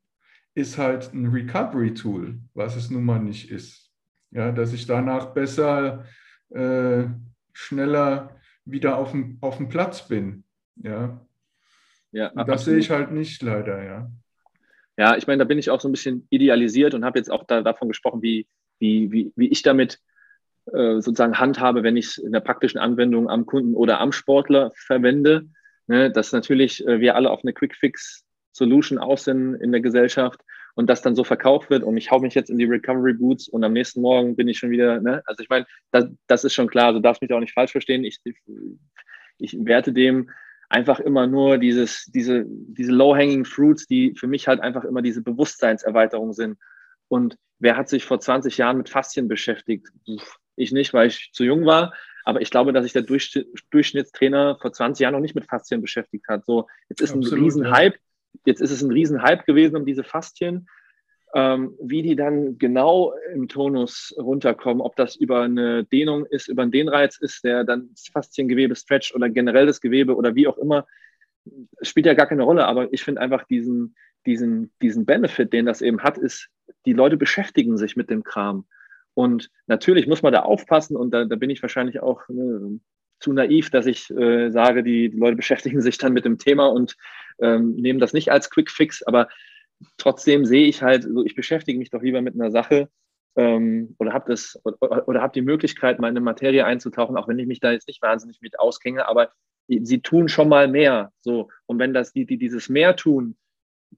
[0.54, 3.92] ist halt ein Recovery-Tool, was es nun mal nicht ist.
[4.30, 6.04] Ja, dass ich danach besser,
[6.50, 7.04] äh,
[7.52, 10.44] schneller wieder auf dem, auf dem Platz bin.
[10.76, 11.26] Ja,
[12.12, 12.64] ja das absolut.
[12.64, 14.10] sehe ich halt nicht leider, ja.
[14.96, 17.44] Ja, ich meine, da bin ich auch so ein bisschen idealisiert und habe jetzt auch
[17.44, 18.48] da, davon gesprochen, wie,
[18.80, 20.00] wie, wie, wie ich damit
[20.72, 24.72] äh, sozusagen handhabe, wenn ich es in der praktischen Anwendung am Kunden oder am Sportler
[24.74, 25.48] verwende.
[25.88, 30.38] Ne, dass natürlich äh, wir alle auf eine Quick-Fix-Solution aus sind in der Gesellschaft
[30.74, 33.48] und das dann so verkauft wird und ich hau mich jetzt in die Recovery Boots
[33.48, 35.22] und am nächsten Morgen bin ich schon wieder, ne?
[35.24, 38.04] also ich meine, das, das ist schon klar, du darfst mich auch nicht falsch verstehen.
[38.04, 38.20] Ich,
[39.38, 40.28] ich werte dem
[40.68, 45.22] einfach immer nur dieses, diese, diese low-hanging fruits, die für mich halt einfach immer diese
[45.22, 46.58] Bewusstseinserweiterung sind.
[47.08, 49.88] Und wer hat sich vor 20 Jahren mit Faszien beschäftigt?
[50.56, 51.94] Ich nicht, weil ich zu jung war.
[52.24, 53.06] Aber ich glaube, dass sich der
[53.70, 56.44] Durchschnittstrainer vor 20 Jahren noch nicht mit Faszien beschäftigt hat.
[56.44, 57.96] So, jetzt ist Absolut, ein Riesenhype.
[57.96, 58.40] Ja.
[58.44, 60.68] Jetzt ist es ein Riesenhype gewesen um diese Faszien.
[61.34, 66.62] Ähm, wie die dann genau im Tonus runterkommen, ob das über eine Dehnung ist, über
[66.62, 70.86] einen Dehnreiz ist, der dann Fasziengewebe stretcht oder generell das Gewebe oder wie auch immer,
[71.82, 72.66] spielt ja gar keine Rolle.
[72.66, 76.48] Aber ich finde einfach diesen, diesen, diesen Benefit, den das eben hat, ist,
[76.86, 78.66] die Leute beschäftigen sich mit dem Kram.
[79.14, 82.80] Und natürlich muss man da aufpassen und da, da bin ich wahrscheinlich auch ne,
[83.20, 86.68] zu naiv, dass ich äh, sage, die, die, Leute beschäftigen sich dann mit dem Thema
[86.68, 86.96] und
[87.40, 89.28] ähm, nehmen das nicht als Quick Fix, aber
[89.96, 92.88] trotzdem sehe ich halt, so, ich beschäftige mich doch lieber mit einer Sache
[93.36, 97.28] ähm, oder habe das oder, oder habe die Möglichkeit, mal in eine Materie einzutauchen, auch
[97.28, 99.30] wenn ich mich da jetzt nicht wahnsinnig mit auskenne, aber
[99.68, 101.12] sie tun schon mal mehr.
[101.20, 103.36] So und wenn das die, die dieses mehr tun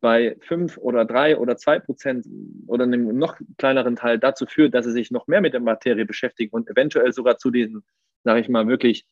[0.00, 2.26] bei fünf oder drei oder zwei Prozent
[2.66, 6.04] oder einem noch kleineren Teil dazu führt, dass sie sich noch mehr mit der Materie
[6.04, 7.84] beschäftigen und eventuell sogar zu diesen,
[8.24, 9.04] sage ich mal, wirklich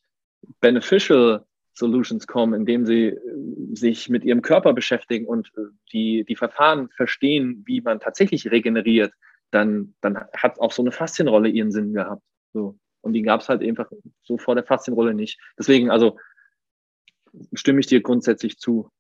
[0.61, 1.45] beneficial
[1.79, 3.19] Solutions kommen, indem sie äh,
[3.75, 5.63] sich mit ihrem Körper beschäftigen und äh,
[5.93, 9.13] die, die Verfahren verstehen, wie man tatsächlich regeneriert,
[9.51, 12.23] dann, dann hat auch so eine Faszienrolle ihren Sinn gehabt.
[12.53, 12.79] So.
[13.01, 13.91] Und die gab es halt einfach
[14.23, 15.41] so vor der Faszienrolle nicht.
[15.59, 16.19] Deswegen, also
[17.55, 18.91] stimme ich dir grundsätzlich zu.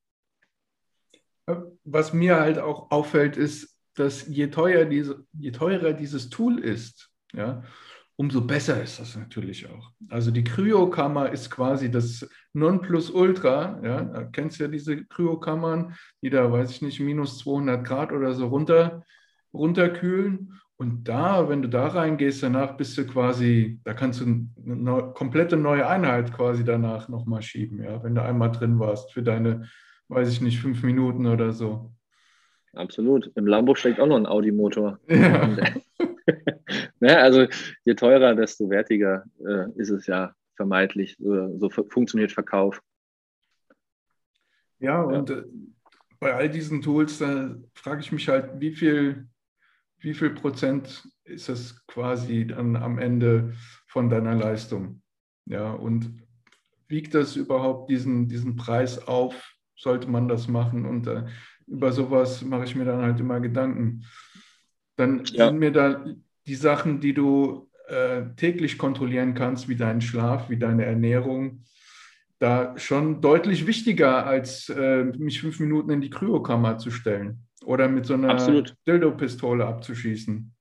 [1.85, 7.11] Was mir halt auch auffällt, ist, dass je, teuer diese, je teurer dieses Tool ist,
[7.33, 7.65] ja,
[8.19, 9.93] umso besser ist das natürlich auch.
[10.09, 13.81] Also die Kryokammer ist quasi das Nonplusultra.
[13.85, 18.11] Ja, da kennst du ja diese Kryokammern, die da, weiß ich nicht, minus 200 Grad
[18.11, 19.05] oder so runter,
[19.55, 20.53] runterkühlen.
[20.77, 25.03] Und da, wenn du da reingehst, danach bist du quasi, da kannst du eine neu,
[25.13, 29.69] komplette neue Einheit quasi danach nochmal schieben, ja, wenn du einmal drin warst für deine,
[30.09, 31.93] weiß ich nicht, fünf Minuten oder so.
[32.73, 33.31] Absolut.
[33.37, 34.99] Im Lambo steckt auch noch ein Audi-Motor.
[35.09, 35.49] Ja.
[37.01, 37.47] ne, also
[37.85, 41.17] je teurer, desto wertiger äh, ist es ja vermeintlich.
[41.19, 42.81] So, so funktioniert Verkauf.
[44.81, 45.39] Ja, und ja.
[45.39, 45.45] Äh,
[46.21, 49.29] bei all diesen Tools, da frage ich mich halt, wie viel,
[50.01, 53.55] wie viel Prozent ist das quasi dann am Ende
[53.87, 55.03] von deiner Leistung?
[55.47, 56.23] Ja, und
[56.89, 59.55] wiegt das überhaupt diesen, diesen Preis auf?
[59.77, 60.87] Sollte man das machen?
[60.87, 61.25] Und äh,
[61.67, 64.05] über sowas mache ich mir dann halt immer Gedanken.
[64.97, 65.47] Dann ja.
[65.47, 66.05] sind mir da
[66.49, 71.65] die Sachen, die du äh, täglich kontrollieren kannst, wie deinen Schlaf, wie deine Ernährung,
[72.39, 77.89] da schon deutlich wichtiger, als äh, mich fünf Minuten in die Kryokammer zu stellen oder
[77.89, 78.37] mit so einer
[78.87, 80.55] Dildo-Pistole abzuschießen.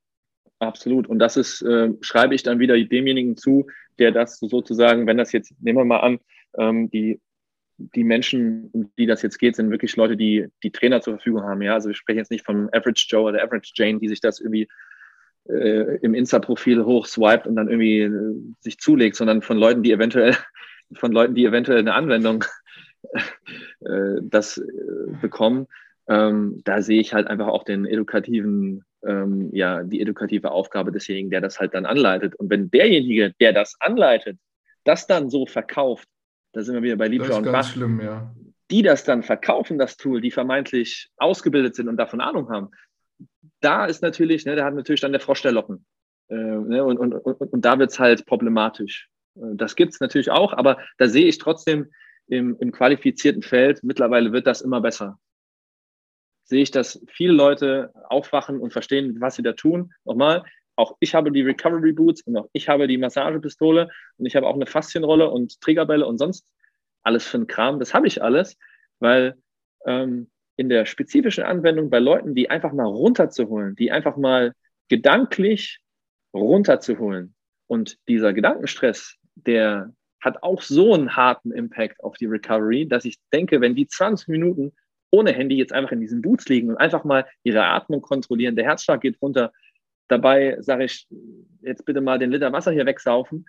[0.59, 1.07] Absolut.
[1.07, 3.67] Und das ist, äh, schreibe ich dann wieder demjenigen zu,
[3.99, 6.19] der das sozusagen, wenn das jetzt, nehmen wir mal an,
[6.57, 7.21] ähm, die
[7.77, 11.43] die Menschen, um die das jetzt geht, sind wirklich Leute, die die Trainer zur Verfügung
[11.43, 11.61] haben.
[11.61, 14.39] Ja, also wir sprechen jetzt nicht vom Average Joe oder Average Jane, die sich das
[14.39, 14.67] irgendwie
[15.49, 20.35] äh, im Insta-Profil hochswiped und dann irgendwie äh, sich zulegt, sondern von Leuten, die eventuell,
[20.93, 22.43] von Leuten, die eventuell eine Anwendung
[23.81, 24.63] äh, das äh,
[25.21, 25.67] bekommen.
[26.07, 31.29] Ähm, da sehe ich halt einfach auch den edukativen, ähm, ja, die edukative Aufgabe desjenigen,
[31.29, 32.35] der das halt dann anleitet.
[32.35, 34.37] Und wenn derjenige, der das anleitet,
[34.85, 36.07] das dann so verkauft,
[36.53, 37.67] da sind wir wieder bei Liebscher und Bach.
[37.67, 38.33] Schlimm, ja.
[38.71, 42.69] Die das dann verkaufen, das Tool, die vermeintlich ausgebildet sind und davon Ahnung haben,
[43.61, 45.85] da ist natürlich, ne, da hat natürlich dann der Frosch der Locken.
[46.29, 49.09] Äh, ne, und, und, und, und da wird es halt problematisch.
[49.35, 51.91] Äh, das gibt es natürlich auch, aber da sehe ich trotzdem
[52.27, 55.19] im, im qualifizierten Feld, mittlerweile wird das immer besser.
[56.43, 59.93] Sehe ich, dass viele Leute aufwachen und verstehen, was sie da tun.
[60.05, 60.43] Nochmal,
[60.75, 64.47] auch ich habe die Recovery Boots und auch ich habe die Massagepistole und ich habe
[64.47, 66.53] auch eine Faszienrolle und Triggerbälle und sonst
[67.03, 67.79] alles für einen Kram.
[67.79, 68.57] Das habe ich alles,
[68.99, 69.35] weil
[69.85, 74.53] ähm, in der spezifischen Anwendung bei Leuten, die einfach mal runterzuholen, die einfach mal
[74.89, 75.79] gedanklich
[76.33, 77.35] runterzuholen
[77.67, 83.17] und dieser Gedankenstress, der hat auch so einen harten Impact auf die Recovery, dass ich
[83.31, 84.73] denke, wenn die 20 Minuten
[85.11, 88.65] ohne Handy jetzt einfach in diesen Boots liegen und einfach mal ihre Atmung kontrollieren, der
[88.65, 89.53] Herzschlag geht runter,
[90.07, 91.07] Dabei sage ich,
[91.61, 93.45] jetzt bitte mal den Liter Wasser hier wegsaufen.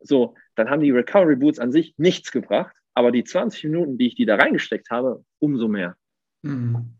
[0.00, 4.06] So, dann haben die Recovery Boots an sich nichts gebracht, aber die 20 Minuten, die
[4.06, 5.96] ich die da reingesteckt habe, umso mehr.
[6.42, 6.94] Mhm.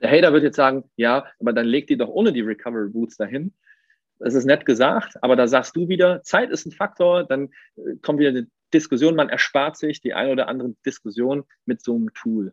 [0.00, 3.16] Der Hater wird jetzt sagen, ja, aber dann leg die doch ohne die Recovery Boots
[3.16, 3.52] dahin.
[4.18, 7.96] Das ist nett gesagt, aber da sagst du wieder, Zeit ist ein Faktor, dann äh,
[8.02, 12.12] kommt wieder eine Diskussion, man erspart sich die eine oder andere Diskussion mit so einem
[12.14, 12.52] Tool.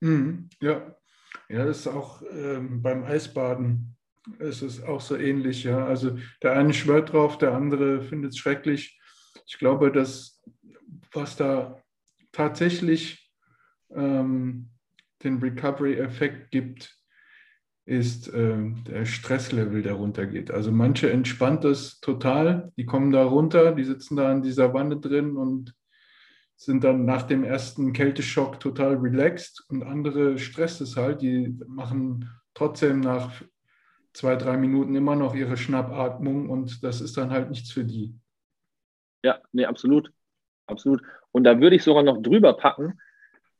[0.00, 0.96] Mhm, ja,
[1.48, 3.96] ja, das ist auch ähm, beim Eisbaden
[4.38, 5.64] ist es auch so ähnlich.
[5.64, 5.86] Ja.
[5.86, 9.00] Also der eine schwört drauf, der andere findet es schrecklich.
[9.46, 10.42] Ich glaube, dass
[11.12, 11.82] was da
[12.32, 13.29] tatsächlich
[13.94, 14.70] ähm,
[15.22, 16.96] den Recovery-Effekt gibt,
[17.84, 20.50] ist ähm, der Stresslevel, der runtergeht.
[20.50, 24.98] Also manche entspannt es total, die kommen da runter, die sitzen da in dieser Wanne
[24.98, 25.74] drin und
[26.56, 32.30] sind dann nach dem ersten Kälteschock total relaxed und andere stresst es halt, die machen
[32.54, 33.32] trotzdem nach
[34.12, 38.14] zwei, drei Minuten immer noch ihre Schnappatmung und das ist dann halt nichts für die.
[39.24, 40.12] Ja, nee, absolut.
[40.66, 41.02] Absolut.
[41.32, 43.00] Und da würde ich sogar noch drüber packen,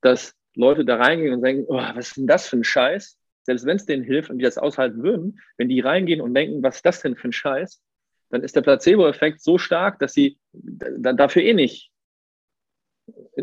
[0.00, 3.20] dass Leute da reingehen und denken, oh, was ist denn das für ein Scheiß?
[3.42, 6.62] selbst wenn es denen hilft und die das aushalten würden, wenn die reingehen und denken,
[6.62, 7.82] was ist das denn für ein Scheiß,
[8.30, 11.90] dann ist der Placebo-Effekt so stark, dass sie dafür eh nicht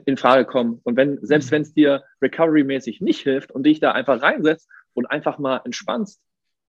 [0.06, 0.80] in Frage kommen.
[0.84, 1.56] Und wenn, selbst mhm.
[1.56, 6.22] wenn es dir recovery-mäßig nicht hilft und dich da einfach reinsetzt und einfach mal entspannst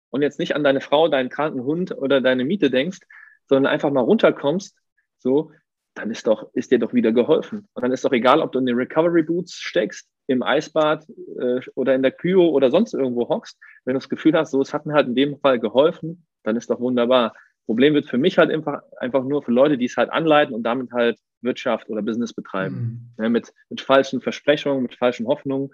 [0.10, 3.02] und jetzt nicht an deine Frau, deinen kranken Hund oder deine Miete denkst,
[3.48, 4.76] sondern einfach mal runterkommst,
[5.20, 5.52] so,
[5.98, 7.68] dann ist doch, ist dir doch wieder geholfen.
[7.74, 11.08] Und dann ist doch egal, ob du in den Recovery Boots steckst, im Eisbad
[11.40, 13.58] äh, oder in der Kyo oder sonst irgendwo hockst.
[13.86, 16.56] Wenn du das Gefühl hast, so, es hat mir halt in dem Fall geholfen, dann
[16.56, 17.34] ist doch wunderbar.
[17.66, 20.64] Problem wird für mich halt einfach, einfach nur für Leute, die es halt anleiten und
[20.64, 23.14] damit halt Wirtschaft oder Business betreiben.
[23.18, 23.24] Mhm.
[23.24, 25.72] Ja, mit, mit falschen Versprechungen, mit falschen Hoffnungen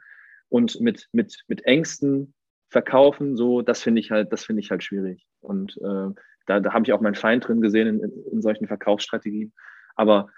[0.49, 2.33] und mit, mit, mit Ängsten
[2.69, 5.25] verkaufen, so, das finde ich halt, das finde ich halt schwierig.
[5.41, 6.09] Und äh,
[6.47, 9.53] da, da habe ich auch meinen Feind drin gesehen in, in solchen Verkaufsstrategien.
[9.95, 10.29] Aber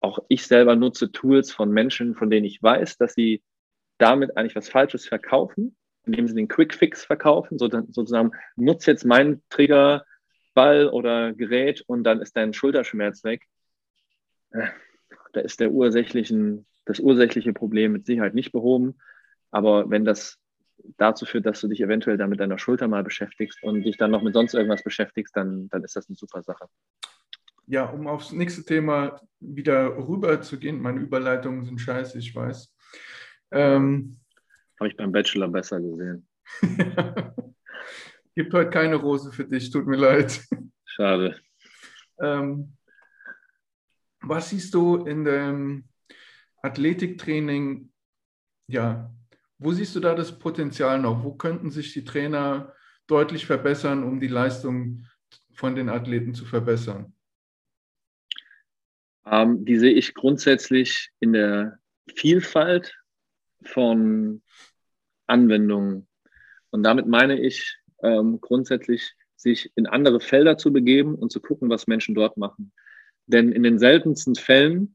[0.00, 3.42] auch ich selber nutze Tools von Menschen, von denen ich weiß, dass sie
[3.98, 9.04] damit eigentlich was Falsches verkaufen, indem sie den Quick Fix verkaufen, so, sozusagen nutze jetzt
[9.04, 10.04] meinen Trigger,
[10.54, 13.46] Ball oder Gerät und dann ist dein Schulterschmerz weg.
[14.50, 14.66] Äh,
[15.32, 18.98] da ist der ursächlichen, das ursächliche Problem mit Sicherheit nicht behoben.
[19.50, 20.38] Aber wenn das
[20.98, 24.10] dazu führt, dass du dich eventuell dann mit deiner Schulter mal beschäftigst und dich dann
[24.10, 26.66] noch mit sonst irgendwas beschäftigst, dann, dann ist das eine super Sache.
[27.72, 32.70] Ja, um aufs nächste Thema wieder rüber zu gehen, meine Überleitungen sind scheiße, ich weiß.
[33.50, 34.20] Ähm,
[34.78, 36.28] Habe ich beim Bachelor besser gesehen.
[38.34, 40.38] Gibt heute keine Rose für dich, tut mir leid.
[40.84, 41.40] Schade.
[42.20, 42.76] Ähm,
[44.20, 45.88] was siehst du in dem
[46.60, 47.90] Athletiktraining?
[48.66, 49.10] Ja,
[49.56, 51.24] wo siehst du da das Potenzial noch?
[51.24, 52.74] Wo könnten sich die Trainer
[53.06, 55.06] deutlich verbessern, um die Leistung
[55.54, 57.14] von den Athleten zu verbessern?
[59.26, 61.78] Ähm, die sehe ich grundsätzlich in der
[62.14, 62.94] Vielfalt
[63.64, 64.42] von
[65.26, 66.08] Anwendungen.
[66.70, 71.68] Und damit meine ich ähm, grundsätzlich, sich in andere Felder zu begeben und zu gucken,
[71.68, 72.72] was Menschen dort machen.
[73.26, 74.94] Denn in den seltensten Fällen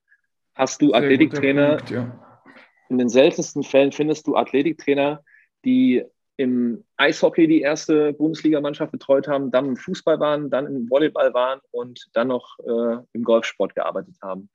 [0.55, 2.43] hast du Athletiktrainer, ja.
[2.89, 5.23] in den seltensten Fällen findest du Athletiktrainer,
[5.65, 6.05] die
[6.37, 11.59] im Eishockey die erste Bundesligamannschaft betreut haben, dann im Fußball waren, dann im Volleyball waren
[11.71, 14.49] und dann noch äh, im Golfsport gearbeitet haben.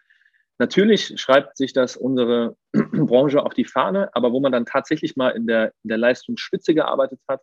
[0.58, 5.30] Natürlich schreibt sich das unsere Branche auf die Fahne, aber wo man dann tatsächlich mal
[5.30, 7.40] in der, in der Leistungsspitze gearbeitet hat,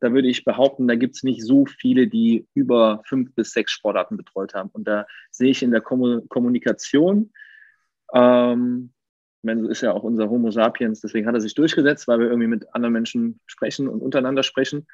[0.00, 3.72] da würde ich behaupten, da gibt es nicht so viele, die über fünf bis sechs
[3.72, 4.70] Sportarten betreut haben.
[4.72, 7.32] Und da sehe ich in der Kommunikation,
[8.14, 8.92] ähm,
[9.44, 12.48] meine, ist ja auch unser Homo sapiens, deswegen hat er sich durchgesetzt, weil wir irgendwie
[12.48, 14.86] mit anderen Menschen sprechen und untereinander sprechen,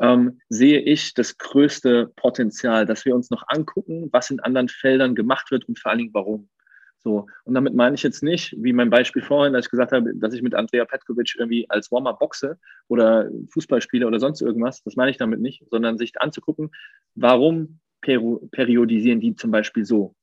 [0.00, 5.14] ähm, sehe ich das größte Potenzial, dass wir uns noch angucken, was in anderen Feldern
[5.14, 6.48] gemacht wird und vor allen Dingen warum.
[6.98, 10.14] So, und damit meine ich jetzt nicht, wie mein Beispiel vorhin, als ich gesagt habe,
[10.14, 14.84] dass ich mit Andrea Petkovic irgendwie als Warmer boxe oder Fußball spiele oder sonst irgendwas.
[14.84, 16.70] Das meine ich damit nicht, sondern sich anzugucken,
[17.16, 20.14] warum periodisieren die zum Beispiel so?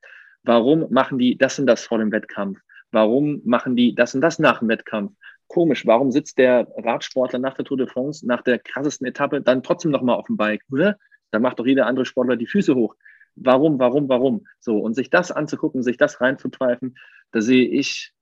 [0.44, 2.60] Warum machen die das und das vor dem Wettkampf?
[2.92, 5.14] Warum machen die das und das nach dem Wettkampf?
[5.48, 9.64] Komisch, warum sitzt der Radsportler nach der Tour de France, nach der krassesten Etappe, dann
[9.64, 10.98] trotzdem nochmal auf dem Bike, oder?
[11.32, 12.96] Da macht doch jeder andere Sportler die Füße hoch
[13.40, 14.46] warum, warum, warum?
[14.60, 16.98] So, und sich das anzugucken, sich das reinzupfeifen,
[17.32, 18.14] da sehe ich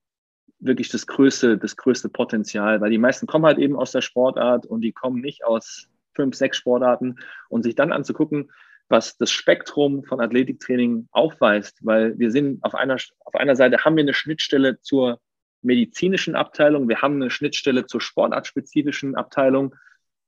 [0.60, 4.66] wirklich das größte, das größte Potenzial, weil die meisten kommen halt eben aus der Sportart
[4.66, 7.16] und die kommen nicht aus fünf, sechs Sportarten
[7.48, 8.50] und sich dann anzugucken,
[8.88, 13.96] was das Spektrum von Athletiktraining aufweist, weil wir sind auf einer, auf einer Seite haben
[13.96, 15.20] wir eine Schnittstelle zur
[15.62, 19.74] medizinischen Abteilung, wir haben eine Schnittstelle zur sportartspezifischen Abteilung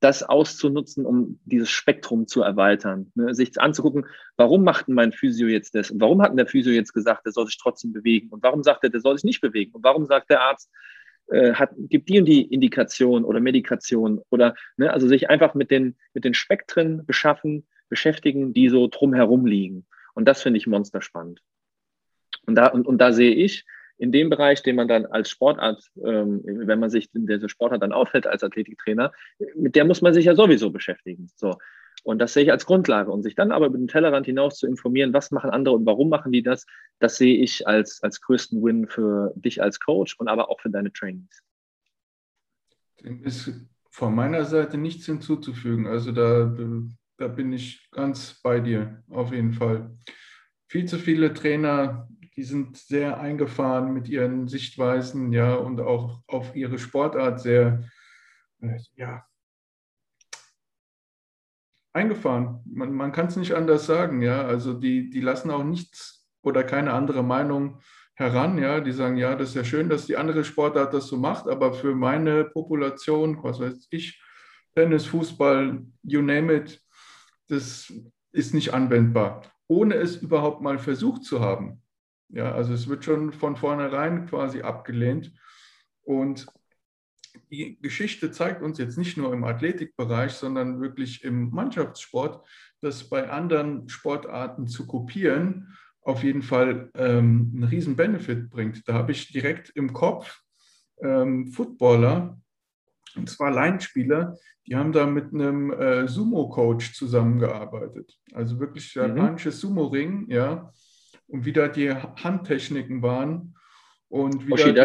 [0.01, 3.13] das auszunutzen, um dieses Spektrum zu erweitern.
[3.15, 3.35] Ne?
[3.35, 5.91] Sich anzugucken, warum macht denn mein Physio jetzt das?
[5.91, 8.31] Und warum hat denn der Physio jetzt gesagt, der soll sich trotzdem bewegen?
[8.31, 9.73] Und warum sagt er, der soll sich nicht bewegen?
[9.73, 10.71] Und warum sagt der Arzt,
[11.29, 14.23] äh, hat, gibt die und die Indikation oder Medikation?
[14.31, 19.45] Oder ne, also sich einfach mit den, mit den Spektren beschaffen, beschäftigen, die so drumherum
[19.45, 19.87] liegen.
[20.15, 21.43] Und das finde ich monsterspannend.
[22.47, 23.67] Und da, und, und da sehe ich,
[23.99, 27.83] in dem Bereich, den man dann als Sportart, ähm, wenn man sich in dieser Sportart
[27.83, 29.13] dann aufhält als Athletiktrainer,
[29.55, 31.31] mit der muss man sich ja sowieso beschäftigen.
[31.37, 31.59] So.
[32.03, 33.11] Und das sehe ich als Grundlage.
[33.13, 36.09] Und sich dann aber über den Tellerrand hinaus zu informieren, was machen andere und warum
[36.09, 36.65] machen die das,
[36.99, 40.71] das sehe ich als, als größten Win für dich als Coach und aber auch für
[40.71, 41.43] deine Trainings.
[43.05, 43.53] Dem ist
[43.91, 45.87] von meiner Seite nichts hinzuzufügen.
[45.87, 46.57] Also da,
[47.21, 49.97] da bin ich ganz bei dir, auf jeden Fall.
[50.69, 52.09] Viel zu viele Trainer
[52.41, 57.85] die sind sehr eingefahren mit ihren Sichtweisen, ja, und auch auf ihre Sportart sehr,
[58.63, 59.27] äh, ja,
[61.93, 62.63] eingefahren.
[62.65, 64.47] Man, man kann es nicht anders sagen, ja.
[64.47, 67.83] Also die, die lassen auch nichts oder keine andere Meinung
[68.15, 68.81] heran, ja.
[68.81, 71.75] Die sagen, ja, das ist ja schön, dass die andere Sportart das so macht, aber
[71.75, 74.19] für meine Population, was weiß ich,
[74.75, 76.81] Tennis, Fußball, you name it,
[77.51, 77.93] das
[78.33, 81.83] ist nicht anwendbar, ohne es überhaupt mal versucht zu haben.
[82.29, 85.33] Ja, also es wird schon von vornherein quasi abgelehnt.
[86.03, 86.47] Und
[87.51, 92.47] die Geschichte zeigt uns jetzt nicht nur im Athletikbereich, sondern wirklich im Mannschaftssport,
[92.81, 98.89] dass bei anderen Sportarten zu kopieren auf jeden Fall ähm, einen riesen Benefit bringt.
[98.89, 100.43] Da habe ich direkt im Kopf
[101.03, 102.41] ähm, Footballer,
[103.17, 104.37] und zwar Laienspieler,
[104.67, 108.19] die haben da mit einem äh, Sumo-Coach zusammengearbeitet.
[108.33, 109.03] Also wirklich mhm.
[109.03, 109.69] japanisches mhm.
[109.69, 110.73] Sumo-Ring, ja.
[111.27, 113.55] Und wie da die Handtechniken waren
[114.09, 114.85] und wie, da,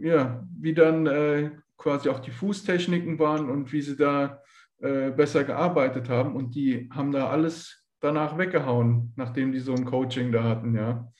[0.00, 4.40] ja, wie dann äh, quasi auch die Fußtechniken waren und wie sie da
[4.80, 6.36] äh, besser gearbeitet haben.
[6.36, 11.12] Und die haben da alles danach weggehauen, nachdem die so ein Coaching da hatten, ja.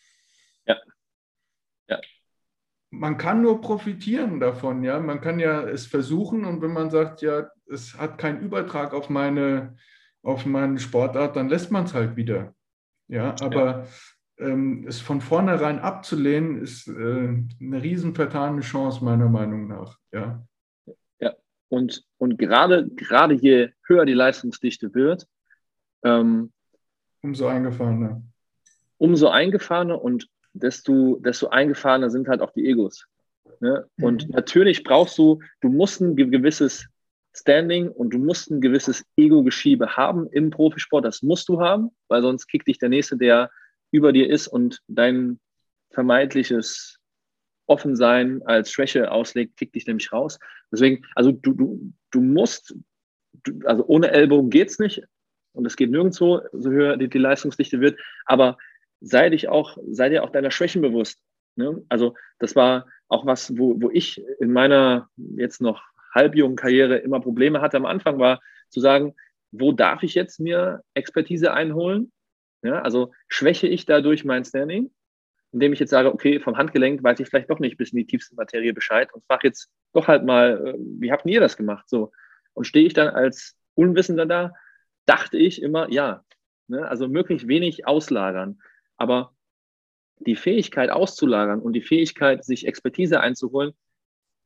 [0.67, 0.77] Ja.
[1.89, 2.01] Ja.
[2.99, 5.01] Man kann nur profitieren davon, ja.
[5.01, 9.11] Man kann ja es versuchen und wenn man sagt, ja, es hat keinen Übertrag auf
[9.11, 9.77] meine,
[10.23, 12.55] auf meine Sportart, dann lässt man es halt wieder.
[13.09, 13.87] Ja, aber ja.
[14.37, 16.93] Ähm, es von vornherein abzulehnen, ist äh,
[17.61, 19.99] eine riesen vertane Chance, meiner Meinung nach.
[20.13, 20.45] Ja.
[21.75, 25.27] Und, und gerade, gerade je höher die Leistungsdichte wird,
[26.05, 26.53] ähm,
[27.21, 28.23] umso eingefahrener.
[28.99, 33.07] Umso eingefahrener und desto, desto eingefahrener sind halt auch die Egos.
[33.61, 33.87] Ne?
[33.97, 34.05] Mhm.
[34.05, 36.87] Und natürlich brauchst du, du musst ein gewisses
[37.37, 41.05] Standing und du musst ein gewisses Ego-Geschiebe haben im Profisport.
[41.05, 43.51] Das musst du haben, weil sonst kickt dich der Nächste, der
[43.91, 45.41] über dir ist und dein
[45.91, 46.99] vermeintliches
[47.67, 50.39] offen sein als Schwäche auslegt, kickt dich nämlich raus.
[50.71, 52.75] Deswegen, also du, du, du musst,
[53.45, 55.03] du, also ohne Ellbogen geht's nicht
[55.53, 58.59] und es geht nirgendwo, so höher die, die Leistungsdichte wird, aber
[59.05, 61.21] sei dich auch, sei dir auch deiner Schwächen bewusst.
[61.57, 61.83] Ne?
[61.89, 65.83] Also das war auch was, wo, wo ich in meiner jetzt noch
[66.13, 68.41] halbjungen Karriere immer Probleme hatte am Anfang, war
[68.71, 69.15] zu sagen,
[69.51, 72.13] wo darf ich jetzt mir Expertise einholen?
[72.63, 74.91] Ja, also schwäche ich dadurch mein Standing
[75.55, 78.07] indem ich jetzt sage, okay, vom Handgelenk weiß ich vielleicht doch nicht bis in die
[78.07, 81.89] tiefste Materie Bescheid und frage jetzt doch halt mal, äh, wie habt ihr das gemacht?
[81.89, 82.11] So.
[82.55, 84.53] Und stehe ich dann als Unwissender da,
[85.07, 86.25] dachte ich immer, ja.
[86.67, 86.87] Ne?
[86.87, 88.61] Also möglichst wenig auslagern.
[88.97, 89.33] Aber
[90.19, 93.73] die Fähigkeit auszulagern und die Fähigkeit, sich Expertise einzuholen,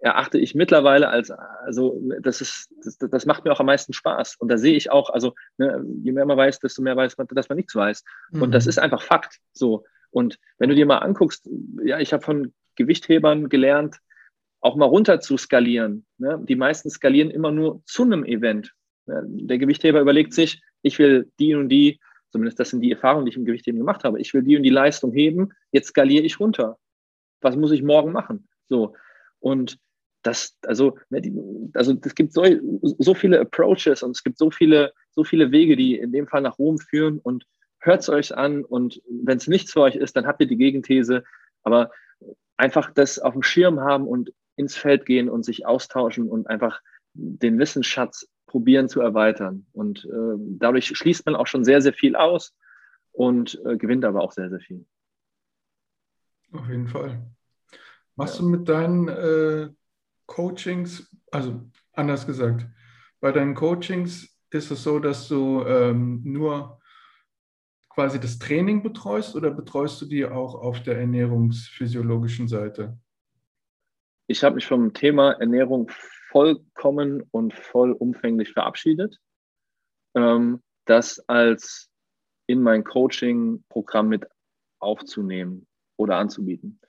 [0.00, 4.36] erachte ich mittlerweile als, also das ist, das, das macht mir auch am meisten Spaß.
[4.38, 7.26] Und da sehe ich auch, also ne, je mehr man weiß, desto mehr weiß man,
[7.32, 8.04] dass man nichts weiß.
[8.30, 8.42] Mhm.
[8.42, 9.38] Und das ist einfach Fakt.
[9.52, 9.84] So.
[10.10, 11.48] Und wenn du dir mal anguckst,
[11.82, 13.96] ja, ich habe von Gewichthebern gelernt,
[14.60, 16.06] auch mal runter zu skalieren.
[16.18, 16.40] Ne?
[16.48, 18.74] Die meisten skalieren immer nur zu einem Event.
[19.06, 19.22] Ne?
[19.26, 22.00] Der Gewichtheber überlegt sich, ich will die und die,
[22.30, 24.62] zumindest das sind die Erfahrungen, die ich im Gewichtheben gemacht habe, ich will die und
[24.62, 26.78] die Leistung heben, jetzt skaliere ich runter.
[27.40, 28.48] Was muss ich morgen machen?
[28.66, 28.94] So.
[29.40, 29.78] Und
[30.22, 31.22] das, also, ne,
[31.74, 32.44] also es gibt so,
[32.98, 36.42] so viele Approaches und es gibt so viele, so viele Wege, die in dem Fall
[36.42, 37.46] nach Rom führen und
[37.80, 40.56] hört es euch an und wenn es nichts für euch ist, dann habt ihr die
[40.56, 41.22] Gegenthese.
[41.62, 41.90] Aber
[42.56, 46.80] einfach das auf dem Schirm haben und ins Feld gehen und sich austauschen und einfach
[47.14, 49.66] den Wissensschatz probieren zu erweitern.
[49.72, 52.56] Und äh, dadurch schließt man auch schon sehr, sehr viel aus
[53.12, 54.84] und äh, gewinnt aber auch sehr, sehr viel.
[56.52, 57.24] Auf jeden Fall.
[58.16, 58.40] Machst ja.
[58.40, 59.68] du mit deinen äh,
[60.26, 62.66] Coachings, also anders gesagt,
[63.20, 66.80] bei deinen Coachings ist es so, dass du ähm, nur
[67.88, 72.98] quasi das Training betreust oder betreust du die auch auf der ernährungsphysiologischen Seite?
[74.26, 75.90] Ich habe mich vom Thema Ernährung
[76.30, 79.18] vollkommen und vollumfänglich verabschiedet.
[80.14, 81.90] Ähm, das als
[82.46, 84.26] in mein Coaching-Programm mit
[84.78, 85.66] aufzunehmen
[85.96, 86.80] oder anzubieten.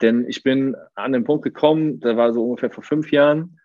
[0.00, 3.60] Denn ich bin an den Punkt gekommen, da war so ungefähr vor fünf Jahren,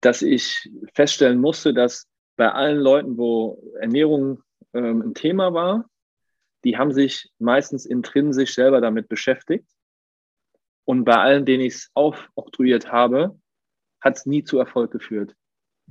[0.00, 4.42] dass ich feststellen musste, dass bei allen Leuten, wo Ernährung
[4.74, 5.88] ähm, ein Thema war,
[6.64, 9.68] die haben sich meistens intrinsisch selber damit beschäftigt.
[10.84, 13.38] Und bei allen, denen ich es aufoktroyiert habe,
[14.06, 15.34] hat es nie zu Erfolg geführt.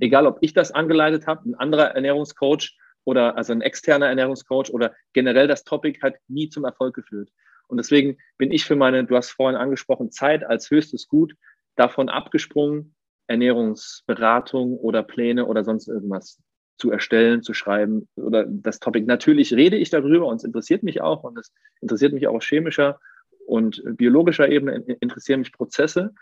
[0.00, 4.94] Egal, ob ich das angeleitet habe, ein anderer Ernährungscoach oder also ein externer Ernährungscoach oder
[5.12, 7.30] generell das Topic hat nie zum Erfolg geführt.
[7.68, 11.34] Und deswegen bin ich für meine, du hast vorhin angesprochen, Zeit als höchstes Gut
[11.76, 12.94] davon abgesprungen,
[13.26, 16.40] Ernährungsberatung oder Pläne oder sonst irgendwas
[16.78, 19.04] zu erstellen, zu schreiben oder das Topic.
[19.06, 22.44] Natürlich rede ich darüber und es interessiert mich auch und es interessiert mich auch auf
[22.44, 22.98] chemischer
[23.46, 26.14] und biologischer Ebene interessieren mich Prozesse.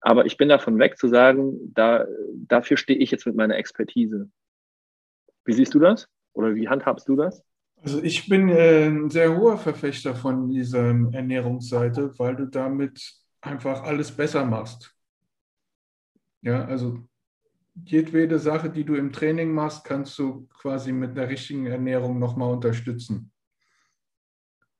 [0.00, 4.30] Aber ich bin davon weg zu sagen, da, dafür stehe ich jetzt mit meiner Expertise.
[5.44, 6.08] Wie siehst du das?
[6.32, 7.42] Oder wie handhabst du das?
[7.82, 13.82] Also ich bin äh, ein sehr hoher Verfechter von dieser Ernährungsseite, weil du damit einfach
[13.82, 14.94] alles besser machst.
[16.42, 17.08] Ja, also
[17.84, 22.52] jedwede Sache, die du im Training machst, kannst du quasi mit der richtigen Ernährung nochmal
[22.52, 23.32] unterstützen.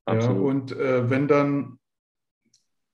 [0.09, 1.79] Ja, und äh, wenn dann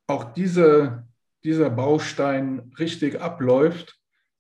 [0.07, 1.07] auch diese,
[1.45, 3.99] dieser Baustein richtig abläuft,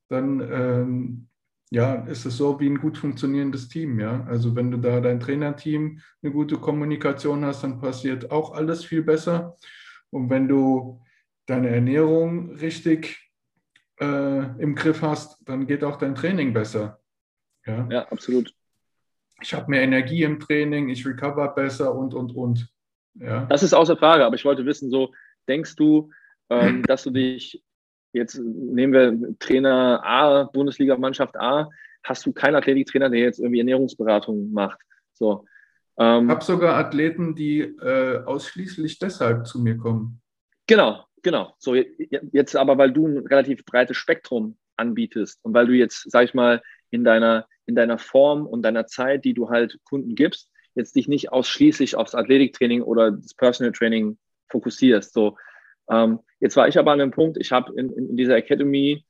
[0.08, 1.28] dann ähm,
[1.70, 3.98] ja, ist es so wie ein gut funktionierendes Team.
[3.98, 4.24] Ja?
[4.28, 9.02] Also wenn du da dein Trainerteam eine gute Kommunikation hast, dann passiert auch alles viel
[9.02, 9.56] besser.
[10.10, 11.02] Und wenn du
[11.46, 13.30] deine Ernährung richtig
[14.00, 17.00] äh, im Griff hast, dann geht auch dein Training besser.
[17.66, 18.54] Ja, ja absolut.
[19.42, 22.68] Ich habe mehr Energie im Training, ich recover besser und, und, und.
[23.14, 23.46] Ja.
[23.46, 25.12] Das ist außer Frage, aber ich wollte wissen, so
[25.48, 26.10] denkst du,
[26.50, 27.62] ähm, dass du dich,
[28.12, 31.68] jetzt nehmen wir Trainer A, Bundesliga-Mannschaft A,
[32.02, 34.78] hast du keinen Athletiktrainer, der jetzt irgendwie Ernährungsberatung macht.
[35.12, 35.46] So.
[35.98, 40.20] Ähm, ich habe sogar Athleten, die äh, ausschließlich deshalb zu mir kommen.
[40.66, 41.54] Genau, genau.
[41.58, 46.24] So, jetzt aber, weil du ein relativ breites Spektrum anbietest und weil du jetzt, sag
[46.24, 50.50] ich mal, in deiner, in deiner Form und deiner Zeit, die du halt Kunden gibst,
[50.74, 54.18] jetzt dich nicht ausschließlich aufs Athletiktraining oder das Personal Training
[54.48, 55.12] fokussierst.
[55.12, 55.36] So,
[55.88, 59.02] ähm, jetzt war ich aber an einem Punkt, ich habe in, in, dieser Academy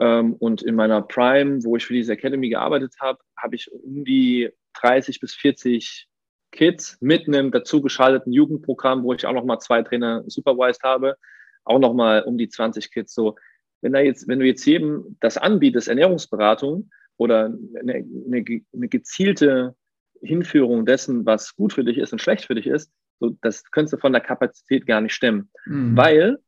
[0.00, 4.04] ähm, und in meiner Prime, wo ich für diese Academy gearbeitet habe, habe ich um
[4.04, 6.08] die 30 bis 40
[6.50, 11.16] Kids mit einem dazugeschalteten Jugendprogramm, wo ich auch noch mal zwei Trainer supervised habe,
[11.62, 13.14] auch noch mal um die 20 Kids.
[13.14, 13.36] So,
[13.82, 19.76] wenn da jetzt, wenn du jetzt jedem das anbietest, Ernährungsberatung oder eine, eine, eine gezielte
[20.22, 23.92] Hinführung dessen, was gut für dich ist und schlecht für dich ist, so, das könntest
[23.92, 25.96] du von der Kapazität gar nicht stemmen, mhm.
[25.96, 26.38] weil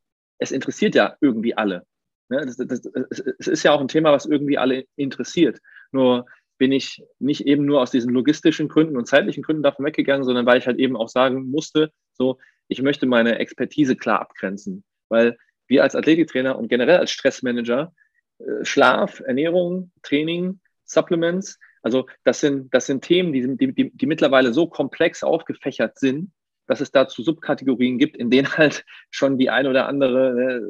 [0.43, 1.86] es interessiert ja irgendwie alle.
[2.28, 2.45] Ne?
[2.45, 5.59] Das, das, das, es ist ja auch ein Thema, was irgendwie alle interessiert.
[5.93, 6.26] Nur
[6.59, 10.47] bin ich nicht eben nur aus diesen logistischen Gründen und zeitlichen Gründen davon weggegangen, sondern
[10.47, 12.38] weil ich halt eben auch sagen musste, so,
[12.68, 14.84] ich möchte meine Expertise klar abgrenzen.
[15.09, 15.36] Weil
[15.66, 17.93] wir als Athletiktrainer und generell als Stressmanager,
[18.38, 24.53] äh, Schlaf, Ernährung, Training, Supplements, also das sind, das sind Themen, die, die, die mittlerweile
[24.53, 26.30] so komplex aufgefächert sind,
[26.72, 30.60] dass es dazu Subkategorien gibt, in denen halt schon die ein oder andere, äh,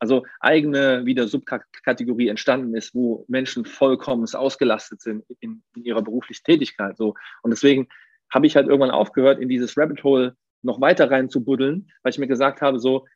[0.00, 6.42] also eigene wieder Subkategorie entstanden ist, wo Menschen vollkommen ausgelastet sind in, in ihrer beruflichen
[6.42, 6.96] Tätigkeit.
[6.96, 7.14] So.
[7.42, 7.88] Und deswegen
[8.28, 12.10] habe ich halt irgendwann aufgehört, in dieses Rabbit Hole noch weiter rein zu buddeln, weil
[12.10, 13.06] ich mir gesagt habe, so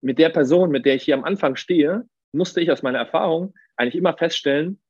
[0.00, 3.52] mit der Person, mit der ich hier am Anfang stehe, musste ich aus meiner Erfahrung
[3.76, 4.80] eigentlich immer feststellen,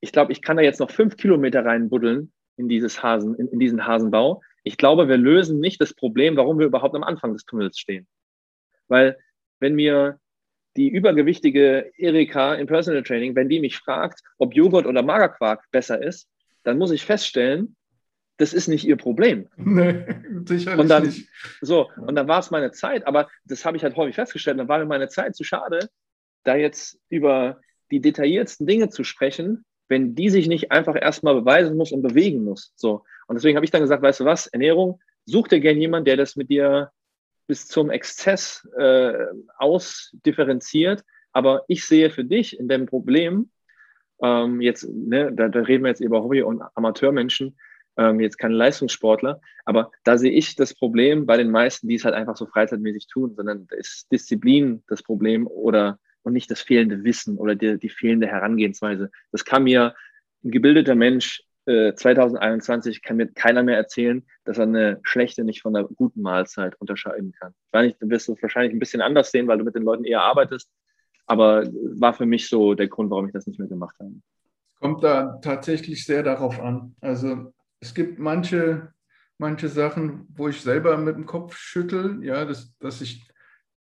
[0.00, 3.58] ich glaube, ich kann da jetzt noch fünf Kilometer reinbuddeln in dieses Hasen, in, in
[3.58, 7.44] diesen Hasenbau ich glaube, wir lösen nicht das Problem, warum wir überhaupt am Anfang des
[7.44, 8.06] Tunnels stehen.
[8.88, 9.18] Weil
[9.60, 10.18] wenn mir
[10.76, 16.02] die übergewichtige Erika im Personal Training, wenn die mich fragt, ob Joghurt oder Magerquark besser
[16.02, 16.28] ist,
[16.62, 17.76] dann muss ich feststellen,
[18.38, 19.48] das ist nicht ihr Problem.
[19.56, 20.04] Nee,
[20.46, 21.28] sicherlich und dann, nicht.
[21.60, 24.68] So, und dann war es meine Zeit, aber das habe ich halt häufig festgestellt, dann
[24.68, 25.88] war mir meine Zeit zu schade,
[26.44, 27.60] da jetzt über
[27.90, 32.44] die detailliertsten Dinge zu sprechen, wenn die sich nicht einfach erstmal beweisen muss und bewegen
[32.44, 32.72] muss.
[32.76, 33.04] So.
[33.26, 36.16] Und deswegen habe ich dann gesagt, weißt du was, Ernährung, such dir gerne jemanden, der
[36.16, 36.90] das mit dir
[37.46, 39.12] bis zum Exzess äh,
[39.58, 41.04] ausdifferenziert.
[41.32, 43.50] Aber ich sehe für dich in dem Problem,
[44.22, 47.58] ähm, jetzt, ne, da, da, reden wir jetzt über Hobby- und Amateurmenschen,
[47.98, 52.04] ähm, jetzt keine Leistungssportler, aber da sehe ich das Problem bei den meisten, die es
[52.06, 56.60] halt einfach so freizeitmäßig tun, sondern da ist Disziplin das Problem oder und nicht das
[56.60, 59.10] fehlende Wissen oder die, die fehlende Herangehensweise.
[59.30, 59.94] Das kann mir
[60.44, 65.62] ein gebildeter Mensch äh, 2021 kann mir keiner mehr erzählen, dass er eine schlechte nicht
[65.62, 67.54] von einer guten Mahlzeit unterscheiden kann.
[67.66, 69.84] Ich weiß nicht, du wirst es wahrscheinlich ein bisschen anders sehen, weil du mit den
[69.84, 70.68] Leuten eher arbeitest,
[71.26, 71.64] aber
[71.94, 74.10] war für mich so der Grund, warum ich das nicht mehr gemacht habe.
[74.80, 76.96] Kommt da tatsächlich sehr darauf an.
[77.00, 78.92] Also es gibt manche,
[79.38, 83.24] manche Sachen, wo ich selber mit dem Kopf schüttel, ja, dass, dass ich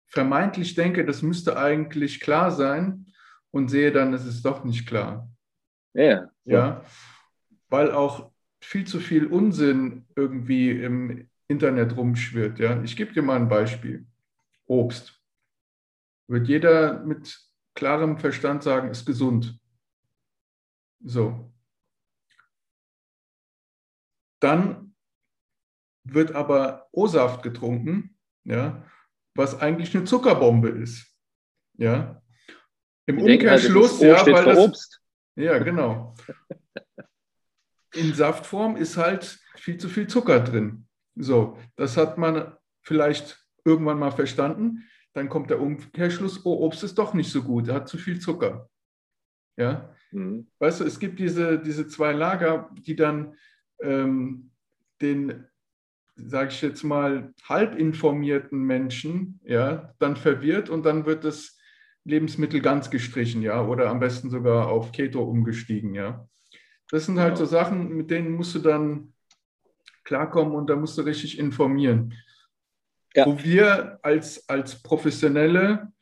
[0.08, 3.06] vermeintlich denke, das müsste eigentlich klar sein
[3.50, 5.30] und sehe dann, es ist doch nicht klar.
[5.94, 6.30] Ja.
[6.44, 6.84] Ja.
[7.68, 12.58] Weil auch viel zu viel Unsinn irgendwie im Internet rumschwirrt.
[12.58, 12.82] Ja.
[12.82, 14.06] Ich gebe dir mal ein Beispiel.
[14.66, 15.20] Obst.
[16.28, 17.38] Wird jeder mit
[17.74, 19.58] klarem Verstand sagen, ist gesund.
[21.00, 21.52] So.
[24.40, 24.94] Dann
[26.04, 28.84] wird aber O-Saft getrunken, ja,
[29.34, 31.14] was eigentlich eine Zuckerbombe ist.
[31.74, 32.22] Ja.
[33.06, 35.00] Im ich Umkehrschluss, denke, ja, weil das, Obst.
[35.36, 36.14] Ja, genau.
[37.94, 40.86] In Saftform ist halt viel zu viel Zucker drin.
[41.14, 44.84] So, das hat man vielleicht irgendwann mal verstanden.
[45.14, 48.20] Dann kommt der Umkehrschluss, oh, Obst ist doch nicht so gut, er hat zu viel
[48.20, 48.68] Zucker.
[49.56, 49.94] Ja.
[50.10, 50.50] Mhm.
[50.58, 53.36] Weißt du, es gibt diese, diese zwei Lager, die dann
[53.80, 54.50] ähm,
[55.00, 55.46] den
[56.26, 61.58] sage ich jetzt mal, halbinformierten Menschen, ja, dann verwirrt und dann wird es
[62.04, 66.26] Lebensmittel ganz gestrichen, ja, oder am besten sogar auf Keto umgestiegen, ja.
[66.90, 67.36] Das sind halt ja.
[67.36, 69.12] so Sachen, mit denen musst du dann
[70.04, 72.14] klarkommen und da musst du richtig informieren.
[73.14, 73.26] Ja.
[73.26, 75.92] Wo wir als, als Professionelle,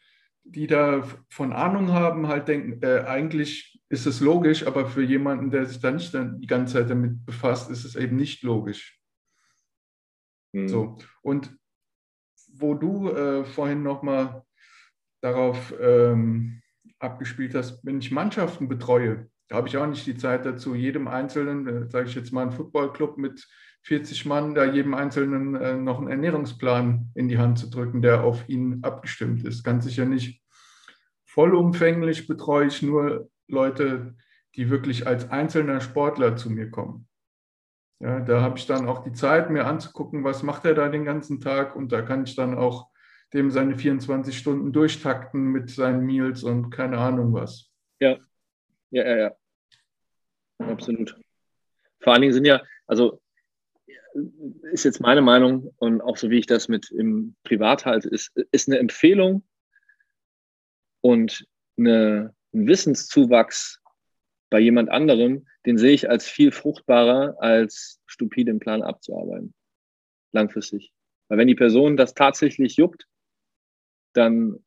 [0.44, 5.50] die da von Ahnung haben, halt denken, äh, eigentlich ist es logisch, aber für jemanden,
[5.50, 9.00] der sich da nicht die ganze Zeit damit befasst, ist es eben nicht logisch.
[10.56, 10.68] Mhm.
[10.68, 10.96] So.
[11.22, 11.56] Und
[12.52, 14.42] wo du äh, vorhin nochmal
[15.20, 16.62] darauf ähm,
[16.98, 21.08] abgespielt hast, wenn ich Mannschaften betreue, da habe ich auch nicht die Zeit dazu, jedem
[21.08, 23.46] Einzelnen, äh, sage ich jetzt mal, einen Footballclub mit
[23.82, 28.24] 40 Mann, da jedem Einzelnen äh, noch einen Ernährungsplan in die Hand zu drücken, der
[28.24, 29.62] auf ihn abgestimmt ist.
[29.62, 30.42] Ganz sicher nicht.
[31.24, 34.16] Vollumfänglich betreue ich nur Leute,
[34.54, 37.06] die wirklich als einzelner Sportler zu mir kommen.
[38.00, 41.04] Ja, da habe ich dann auch die Zeit, mir anzugucken, was macht er da den
[41.04, 42.90] ganzen Tag und da kann ich dann auch
[43.32, 47.70] dem seine 24 Stunden durchtakten mit seinen Meals und keine Ahnung was.
[47.98, 48.18] Ja,
[48.90, 49.36] ja, ja, ja.
[50.58, 51.18] Absolut.
[52.00, 53.20] Vor allen Dingen sind ja, also
[54.72, 58.32] ist jetzt meine Meinung und auch so wie ich das mit im Privat halte, ist,
[58.50, 59.42] ist eine Empfehlung
[61.00, 61.46] und
[61.78, 63.80] eine, ein Wissenszuwachs
[64.50, 69.54] bei jemand anderem, den sehe ich als viel fruchtbarer, als stupide im Plan abzuarbeiten.
[70.32, 70.92] Langfristig.
[71.28, 73.06] Weil wenn die Person das tatsächlich juckt,
[74.12, 74.64] dann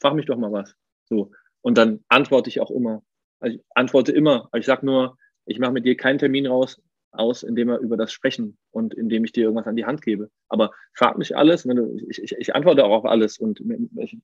[0.00, 0.74] frag mich doch mal was.
[1.04, 1.30] So.
[1.62, 3.02] Und dann antworte ich auch immer.
[3.40, 4.48] Also ich antworte immer.
[4.54, 8.12] Ich sage nur, ich mache mit dir keinen Termin raus, aus, indem wir über das
[8.12, 10.30] sprechen und indem ich dir irgendwas an die Hand gebe.
[10.48, 13.38] Aber frag mich alles, du, ich, ich, ich antworte auch auf alles.
[13.38, 13.60] Und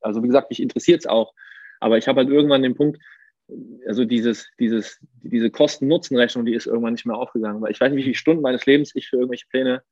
[0.00, 1.34] also wie gesagt, mich interessiert es auch.
[1.78, 3.00] Aber ich habe halt irgendwann den Punkt,
[3.86, 7.60] also dieses, dieses, diese Kosten-Nutzen-Rechnung, die ist irgendwann nicht mehr aufgegangen.
[7.60, 9.82] Weil ich weiß nicht, wie viele Stunden meines Lebens ich für irgendwelche Pläne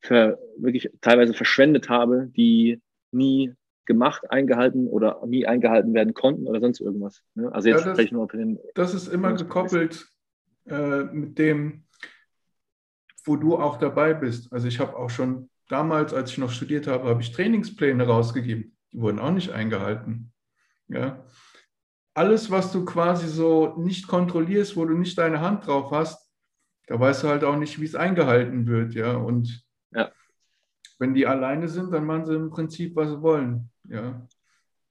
[0.00, 3.54] für wirklich teilweise verschwendet habe, die nie
[3.86, 7.22] gemacht, eingehalten oder nie eingehalten werden konnten oder sonst irgendwas.
[7.34, 7.50] Ne?
[7.52, 8.58] Also jetzt ja, das, nur für den.
[8.74, 10.06] Das ist immer gekoppelt
[10.66, 11.84] äh, mit dem,
[13.24, 14.52] wo du auch dabei bist.
[14.52, 18.76] Also ich habe auch schon damals, als ich noch studiert habe, habe ich Trainingspläne rausgegeben.
[18.92, 20.32] Die wurden auch nicht eingehalten.
[20.88, 21.24] Ja.
[22.18, 26.28] Alles, was du quasi so nicht kontrollierst, wo du nicht deine Hand drauf hast,
[26.88, 28.92] da weißt du halt auch nicht, wie es eingehalten wird.
[28.94, 29.14] Ja.
[29.14, 30.10] Und ja.
[30.98, 33.70] wenn die alleine sind, dann machen sie im Prinzip, was sie wollen.
[33.88, 34.26] Ja.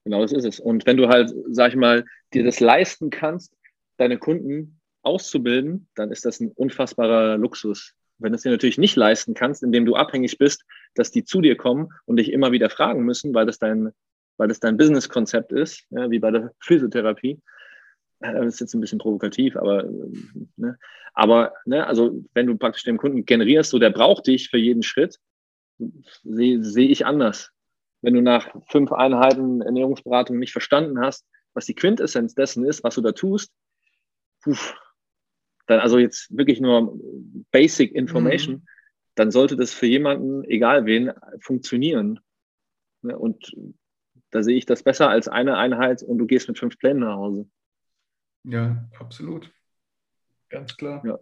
[0.04, 0.58] Genau, das ist es.
[0.58, 3.54] Und wenn du halt, sag ich mal, dir das leisten kannst,
[3.98, 7.92] deine Kunden auszubilden, dann ist das ein unfassbarer Luxus.
[8.16, 10.64] Wenn du es dir natürlich nicht leisten kannst, indem du abhängig bist,
[10.94, 13.92] dass die zu dir kommen und dich immer wieder fragen müssen, weil das dein,
[14.38, 17.40] weil das dein Businesskonzept ist, ja, wie bei der Physiotherapie.
[18.20, 19.84] Das ist jetzt ein bisschen provokativ, aber,
[20.56, 20.76] ne,
[21.14, 24.82] aber ne, also wenn du praktisch den Kunden generierst, so der braucht dich für jeden
[24.82, 25.18] Schritt,
[26.24, 27.52] sehe seh ich anders
[28.02, 32.94] wenn du nach fünf Einheiten Ernährungsberatung nicht verstanden hast, was die Quintessenz dessen ist, was
[32.94, 33.52] du da tust,
[34.42, 34.76] puf,
[35.66, 36.98] dann also jetzt wirklich nur
[37.50, 38.66] Basic Information, mhm.
[39.16, 42.20] dann sollte das für jemanden, egal wen, funktionieren.
[43.02, 43.52] Ne, und
[44.30, 47.16] da sehe ich das besser als eine Einheit und du gehst mit fünf Plänen nach
[47.16, 47.48] Hause.
[48.44, 49.50] Ja, absolut.
[50.50, 51.02] Ganz klar.
[51.04, 51.18] Ja,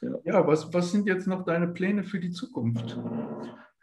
[0.00, 0.18] ja.
[0.24, 2.98] ja was, was sind jetzt noch deine Pläne für die Zukunft?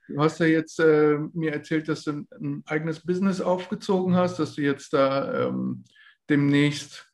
[0.08, 4.38] Du hast ja jetzt äh, mir erzählt, dass du ein, ein, eigenes Business aufgezogen hast,
[4.38, 5.86] dass du jetzt da ähm,
[6.30, 7.10] demnächst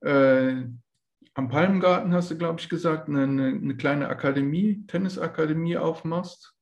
[0.00, 0.64] äh,
[1.34, 6.53] am Palmgarten, hast du, glaube ich, gesagt, eine, eine kleine Akademie, Tennisakademie aufmachst.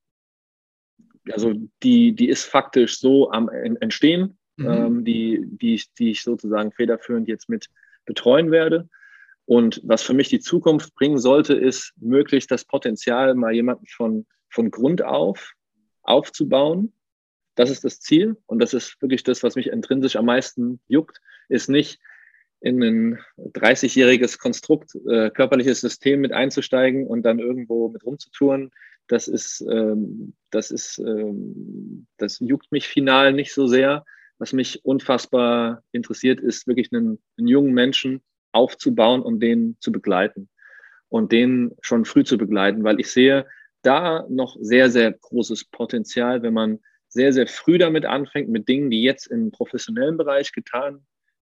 [1.31, 4.67] Also die, die ist faktisch so am Entstehen, mhm.
[4.67, 7.69] ähm, die, die, ich, die ich sozusagen federführend jetzt mit
[8.05, 8.89] betreuen werde.
[9.45, 14.27] Und was für mich die Zukunft bringen sollte, ist möglichst das Potenzial, mal jemanden von,
[14.49, 15.55] von Grund auf
[16.03, 16.93] aufzubauen.
[17.55, 21.21] Das ist das Ziel und das ist wirklich das, was mich intrinsisch am meisten juckt,
[21.49, 22.01] ist nicht
[22.61, 28.71] in ein 30-jähriges Konstrukt, äh, körperliches System mit einzusteigen und dann irgendwo mit rumzutouren.
[29.13, 34.07] Das ist, ähm, das ist, ähm, das juckt mich final nicht so sehr.
[34.39, 40.49] Was mich unfassbar interessiert, ist wirklich einen, einen jungen Menschen aufzubauen und den zu begleiten
[41.11, 43.47] und den schon früh zu begleiten, weil ich sehe,
[43.83, 48.89] da noch sehr, sehr großes Potenzial, wenn man sehr, sehr früh damit anfängt, mit Dingen,
[48.89, 51.05] die jetzt im professionellen Bereich getan,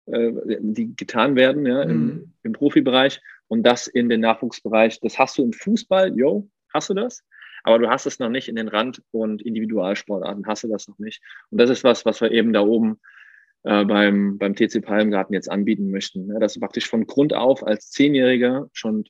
[0.07, 2.32] äh, die getan werden, ja, im, mhm.
[2.42, 4.98] im Profibereich und das in den Nachwuchsbereich.
[4.98, 7.22] Das hast du im Fußball, yo, hast du das?
[7.64, 10.98] Aber du hast es noch nicht in den Rand- und Individualsportarten, hast du das noch
[10.98, 11.22] nicht.
[11.50, 13.00] Und das ist was, was wir eben da oben
[13.64, 16.28] äh, beim, beim TC Palmgarten jetzt anbieten möchten.
[16.28, 19.04] Ja, dass du praktisch von Grund auf als Zehnjähriger schon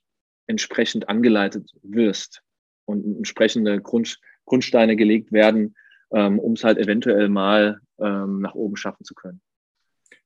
[0.47, 2.43] entsprechend angeleitet wirst
[2.85, 5.75] und entsprechende Grund, Grundsteine gelegt werden,
[6.13, 9.41] ähm, um es halt eventuell mal ähm, nach oben schaffen zu können.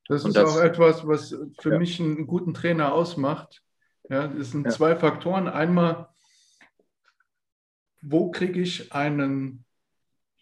[0.07, 1.79] Das ist das, auch etwas, was für ja.
[1.79, 3.61] mich einen guten Trainer ausmacht.
[4.09, 4.71] Ja, das sind ja.
[4.71, 5.47] zwei Faktoren.
[5.47, 6.08] Einmal,
[8.01, 9.65] wo kriege ich einen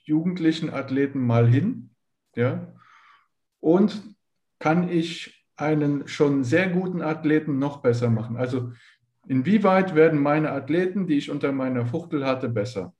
[0.03, 1.89] jugendlichen Athleten mal hin?
[2.35, 2.73] Ja?
[3.59, 4.01] Und
[4.59, 8.37] kann ich einen schon sehr guten Athleten noch besser machen?
[8.37, 8.71] Also
[9.27, 12.93] inwieweit werden meine Athleten, die ich unter meiner Fuchtel hatte, besser?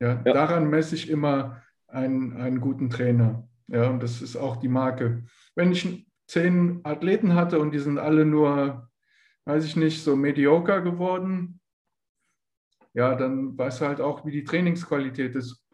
[0.00, 0.32] Ja, ja.
[0.32, 3.48] Daran messe ich immer einen, einen guten Trainer.
[3.68, 5.24] Ja, und das ist auch die Marke.
[5.54, 8.90] Wenn ich zehn Athleten hatte und die sind alle nur,
[9.44, 11.60] weiß ich nicht, so mediocre geworden,
[12.94, 15.64] ja, dann weißt du halt auch, wie die Trainingsqualität ist.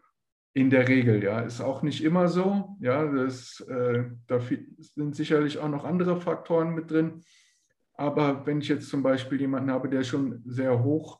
[0.53, 2.75] In der Regel, ja, ist auch nicht immer so.
[2.79, 4.39] Ja, das, äh, da
[4.79, 7.23] sind sicherlich auch noch andere Faktoren mit drin.
[7.93, 11.19] Aber wenn ich jetzt zum Beispiel jemanden habe, der schon sehr hoch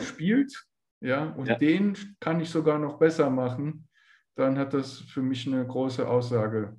[0.00, 0.66] spielt,
[1.00, 1.56] ja, und ja.
[1.56, 3.88] den kann ich sogar noch besser machen,
[4.36, 6.76] dann hat das für mich eine große Aussage.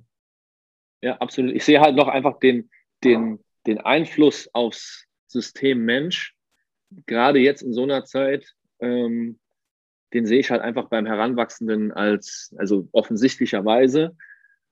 [1.02, 1.54] Ja, absolut.
[1.54, 2.70] Ich sehe halt noch einfach den,
[3.04, 6.33] den, den Einfluss aufs System Mensch,
[7.06, 9.38] gerade jetzt in so einer Zeit, ähm,
[10.12, 14.16] den sehe ich halt einfach beim Heranwachsenden als, also offensichtlicherweise,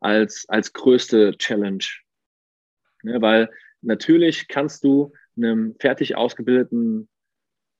[0.01, 1.85] als, als größte Challenge.
[3.03, 3.51] Ja, weil
[3.81, 7.09] natürlich kannst du einem fertig ausgebildeten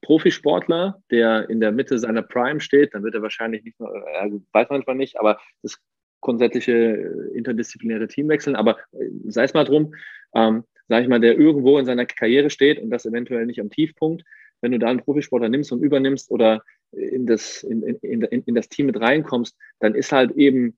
[0.03, 4.69] Profisportler, der in der Mitte seiner Prime steht, dann wird er wahrscheinlich nicht äh, weiß
[4.69, 5.79] man manchmal nicht, aber das
[6.21, 8.57] grundsätzliche äh, interdisziplinäre Team wechseln.
[8.57, 9.95] Aber äh, sei es mal drum,
[10.35, 13.71] ähm, sage ich mal, der irgendwo in seiner Karriere steht und das eventuell nicht am
[13.71, 14.25] Tiefpunkt,
[14.61, 18.55] wenn du da einen Profisportler nimmst und übernimmst oder in das, in, in, in, in
[18.55, 20.77] das Team mit reinkommst, dann ist halt eben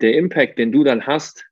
[0.00, 1.44] der Impact, den du dann hast,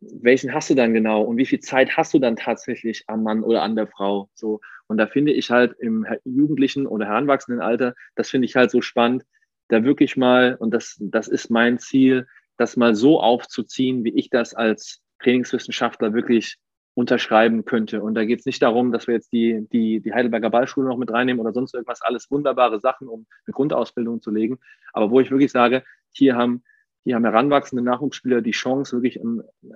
[0.00, 3.42] welchen hast du dann genau und wie viel Zeit hast du dann tatsächlich am Mann
[3.42, 4.30] oder an der Frau?
[4.34, 4.60] So.
[4.86, 8.80] Und da finde ich halt im jugendlichen oder heranwachsenden Alter, das finde ich halt so
[8.80, 9.24] spannend,
[9.66, 12.28] da wirklich mal, und das, das ist mein Ziel,
[12.58, 16.58] das mal so aufzuziehen, wie ich das als Trainingswissenschaftler wirklich
[16.94, 18.02] unterschreiben könnte.
[18.02, 20.96] Und da geht es nicht darum, dass wir jetzt die, die, die Heidelberger Ballschule noch
[20.96, 24.58] mit reinnehmen oder sonst irgendwas, alles wunderbare Sachen, um eine Grundausbildung zu legen.
[24.92, 25.82] Aber wo ich wirklich sage,
[26.12, 26.62] hier haben,
[27.02, 29.20] hier haben heranwachsende Nachwuchsspieler die Chance, wirklich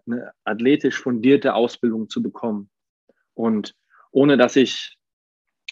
[0.06, 2.70] eine athletisch fundierte Ausbildung zu bekommen.
[3.34, 3.74] Und
[4.12, 4.96] ohne dass ich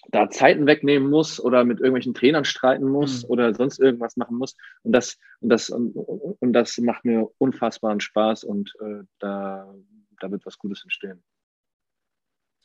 [0.09, 3.31] da Zeiten wegnehmen muss oder mit irgendwelchen Trainern streiten muss mhm.
[3.31, 4.57] oder sonst irgendwas machen muss.
[4.83, 9.73] Und das, und das, und, und das macht mir unfassbaren Spaß und äh, da,
[10.21, 11.23] da wird was Gutes entstehen.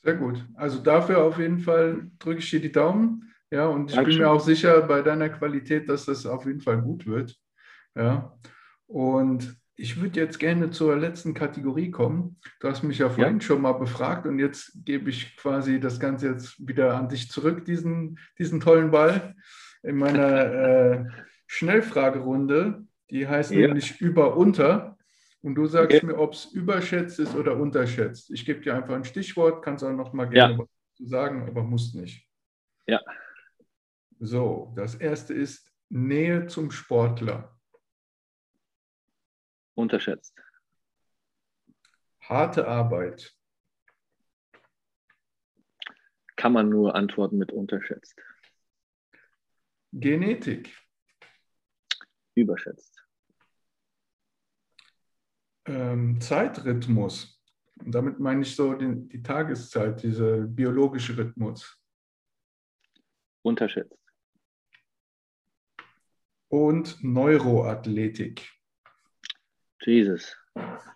[0.03, 0.43] Sehr gut.
[0.55, 3.31] Also dafür auf jeden Fall drücke ich dir die Daumen.
[3.51, 4.19] Ja, und ich Dankeschön.
[4.19, 7.37] bin mir auch sicher bei deiner Qualität, dass das auf jeden Fall gut wird.
[7.95, 8.37] Ja.
[8.87, 12.37] Und ich würde jetzt gerne zur letzten Kategorie kommen.
[12.59, 13.41] Du hast mich ja vorhin ja.
[13.41, 17.65] schon mal befragt und jetzt gebe ich quasi das Ganze jetzt wieder an dich zurück,
[17.65, 19.35] diesen, diesen tollen Ball.
[19.83, 21.05] In meiner äh,
[21.47, 23.67] Schnellfragerunde, die heißt ja.
[23.67, 24.97] nämlich über-unter.
[25.41, 26.05] Und du sagst okay.
[26.05, 28.29] mir, ob es überschätzt ist oder unterschätzt.
[28.29, 30.59] Ich gebe dir einfach ein Stichwort, kannst auch noch mal gerne ja.
[30.59, 30.67] was
[30.99, 32.27] sagen, aber musst nicht.
[32.85, 33.01] Ja.
[34.19, 37.59] So, das erste ist Nähe zum Sportler.
[39.73, 40.37] Unterschätzt.
[42.21, 43.35] Harte Arbeit.
[46.35, 48.15] Kann man nur antworten mit unterschätzt.
[49.91, 50.77] Genetik.
[52.35, 52.90] Überschätzt
[55.65, 57.41] ähm, Zeitrhythmus.
[57.83, 61.77] Und damit meine ich so den, die Tageszeit, dieser biologische Rhythmus.
[63.41, 63.97] Unterschätzt.
[66.47, 68.51] Und Neuroathletik.
[69.81, 70.37] Jesus.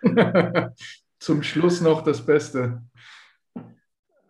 [1.20, 2.84] Zum Schluss noch das Beste.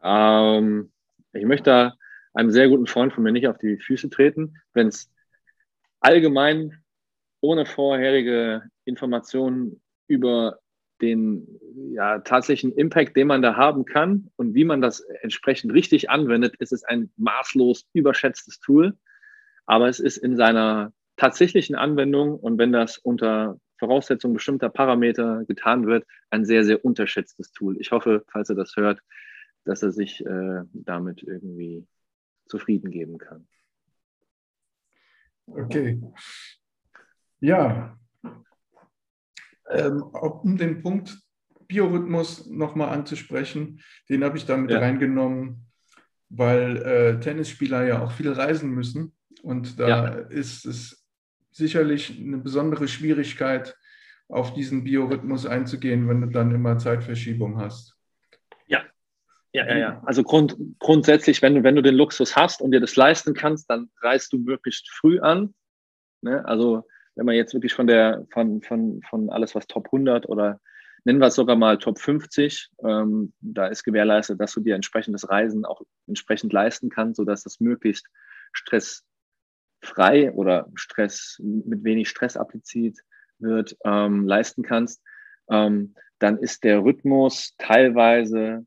[0.01, 0.93] Ähm,
[1.33, 1.93] ich möchte
[2.33, 5.11] einem sehr guten Freund von mir nicht auf die Füße treten, wenn es
[5.99, 6.83] allgemein
[7.41, 10.59] ohne vorherige Informationen über
[11.01, 11.59] den
[11.91, 16.55] ja, tatsächlichen Impact, den man da haben kann und wie man das entsprechend richtig anwendet,
[16.59, 18.97] ist es ein maßlos überschätztes Tool.
[19.65, 25.85] Aber es ist in seiner tatsächlichen Anwendung und wenn das unter Voraussetzung bestimmter Parameter getan
[25.85, 27.77] wird, ein sehr, sehr unterschätztes Tool.
[27.79, 29.01] Ich hoffe, falls er das hört,
[29.65, 31.85] dass er sich äh, damit irgendwie
[32.45, 33.47] zufrieden geben kann.
[35.47, 36.01] Okay.
[37.39, 37.97] Ja,
[39.69, 41.17] ähm, um den Punkt
[41.67, 44.79] Biorhythmus nochmal anzusprechen, den habe ich damit ja.
[44.79, 45.65] reingenommen,
[46.29, 49.15] weil äh, Tennisspieler ja auch viel reisen müssen.
[49.41, 50.07] Und da ja.
[50.29, 51.05] ist es
[51.51, 53.75] sicherlich eine besondere Schwierigkeit,
[54.27, 57.95] auf diesen Biorhythmus einzugehen, wenn du dann immer Zeitverschiebung hast.
[58.67, 58.83] Ja,
[59.53, 60.03] ja, ja, ja.
[60.05, 63.69] Also grund, grundsätzlich, wenn du, wenn du den Luxus hast und dir das leisten kannst,
[63.69, 65.53] dann reist du möglichst früh an.
[66.21, 66.43] Ne?
[66.45, 70.59] Also wenn man jetzt wirklich von der, von, von, von alles, was Top 100 oder
[71.05, 75.29] nennen wir es sogar mal Top 50, ähm, da ist gewährleistet, dass du dir entsprechendes
[75.29, 78.07] Reisen auch entsprechend leisten kannst, sodass das möglichst
[78.51, 82.99] stressfrei oder Stress mit wenig Stress appliziert
[83.39, 85.01] wird, ähm, leisten kannst.
[85.49, 88.65] Ähm, dann ist der Rhythmus teilweise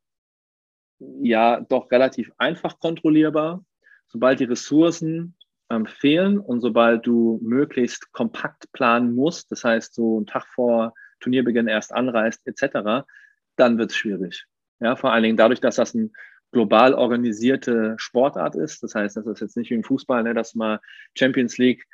[0.98, 3.64] ja doch relativ einfach kontrollierbar.
[4.06, 5.36] Sobald die Ressourcen
[5.70, 10.94] ähm, fehlen und sobald du möglichst kompakt planen musst, das heißt so einen Tag vor
[11.20, 13.06] Turnierbeginn erst anreist etc.,
[13.56, 14.46] dann wird es schwierig.
[14.80, 16.12] Ja, vor allen Dingen dadurch, dass das ein
[16.52, 18.82] global organisierte Sportart ist.
[18.82, 20.78] Das heißt, das ist jetzt nicht wie im Fußball, ne, dass man
[21.16, 21.86] Champions League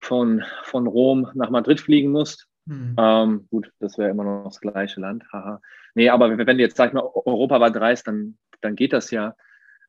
[0.00, 2.46] von, von Rom nach Madrid fliegen muss.
[2.66, 2.96] Mhm.
[2.98, 5.24] Ähm, gut, das wäre immer noch das gleiche Land.
[5.32, 5.60] Haha.
[5.94, 9.34] Nee, aber wenn du jetzt, sag ich mal, europaweit reist, dann, dann geht das ja.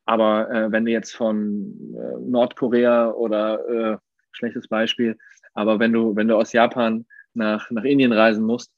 [0.06, 3.98] Aber äh, wenn du jetzt von äh, Nordkorea oder äh,
[4.32, 5.18] schlechtes Beispiel,
[5.52, 8.72] aber wenn du, wenn du aus Japan nach, nach Indien reisen musst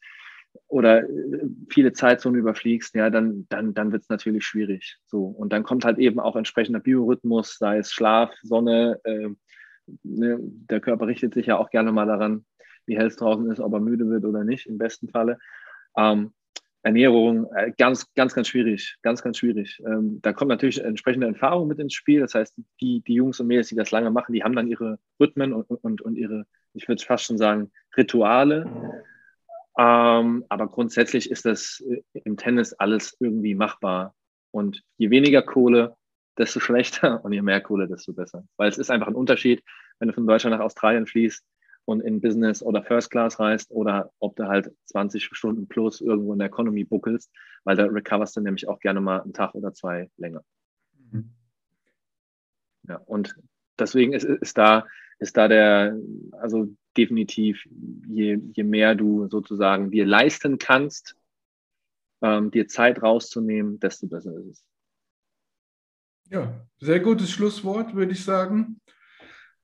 [0.69, 4.97] oder äh, viele Zeitzonen überfliegst, ja, dann, dann, dann wird es natürlich schwierig.
[5.07, 5.27] So.
[5.27, 9.29] Und dann kommt halt eben auch entsprechender Biorhythmus, sei es Schlaf, Sonne, äh,
[10.03, 12.47] ne, der Körper richtet sich ja auch gerne mal daran,
[12.87, 15.39] wie hell es draußen ist, ob er müde wird oder nicht, im besten Falle.
[15.97, 16.33] Ähm,
[16.83, 19.83] Ernährung, äh, ganz, ganz, ganz schwierig, ganz, ganz schwierig.
[19.85, 22.21] Ähm, da kommt natürlich entsprechende Erfahrung mit ins Spiel.
[22.21, 24.99] Das heißt, die, die Jungs und Mädels, die das lange machen, die haben dann ihre
[25.21, 28.67] Rhythmen und, und, und ihre, ich würde fast schon sagen, Rituale.
[29.79, 34.15] Ähm, aber grundsätzlich ist das äh, im Tennis alles irgendwie machbar.
[34.51, 35.97] Und je weniger Kohle,
[36.39, 38.45] desto schlechter und je mehr Kohle, desto besser.
[38.57, 39.63] Weil es ist einfach ein Unterschied,
[39.99, 41.45] wenn du von Deutschland nach Australien fließt,
[41.89, 46.35] und in Business oder First Class reist oder ob du halt 20 Stunden plus irgendwo
[46.35, 47.33] in der Economy buckelst,
[47.65, 50.45] weil da recoverst du nämlich auch gerne mal einen Tag oder zwei länger.
[51.11, 51.31] Mhm.
[52.87, 53.35] Ja, und
[53.79, 54.87] deswegen ist, ist, da,
[55.19, 55.97] ist da der,
[56.33, 57.67] also definitiv,
[58.07, 61.17] je, je mehr du sozusagen dir leisten kannst,
[62.21, 64.65] ähm, dir Zeit rauszunehmen, desto besser ist es.
[66.29, 68.79] Ja, sehr gutes Schlusswort, würde ich sagen.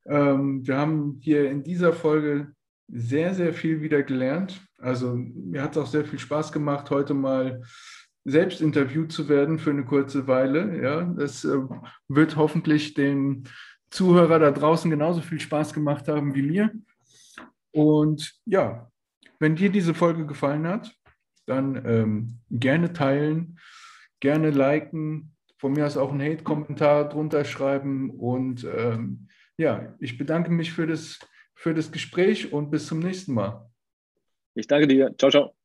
[0.06, 2.52] Ähm, wir haben hier in dieser Folge
[2.88, 4.60] sehr, sehr viel wieder gelernt.
[4.78, 7.62] Also mir hat es auch sehr viel Spaß gemacht, heute mal
[8.24, 10.82] selbst interviewt zu werden für eine kurze Weile.
[10.82, 11.58] Ja, das äh,
[12.08, 13.44] wird hoffentlich den
[13.90, 16.72] Zuhörer da draußen genauso viel Spaß gemacht haben wie mir.
[17.70, 18.90] Und ja,
[19.38, 20.94] wenn dir diese Folge gefallen hat,
[21.46, 23.58] dann ähm, gerne teilen,
[24.20, 29.28] gerne liken, von mir aus auch einen Hate-Kommentar drunter schreiben und ähm,
[29.58, 31.18] ja, ich bedanke mich für das,
[31.54, 33.70] für das Gespräch und bis zum nächsten Mal.
[34.54, 35.14] Ich danke dir.
[35.18, 35.63] Ciao, ciao.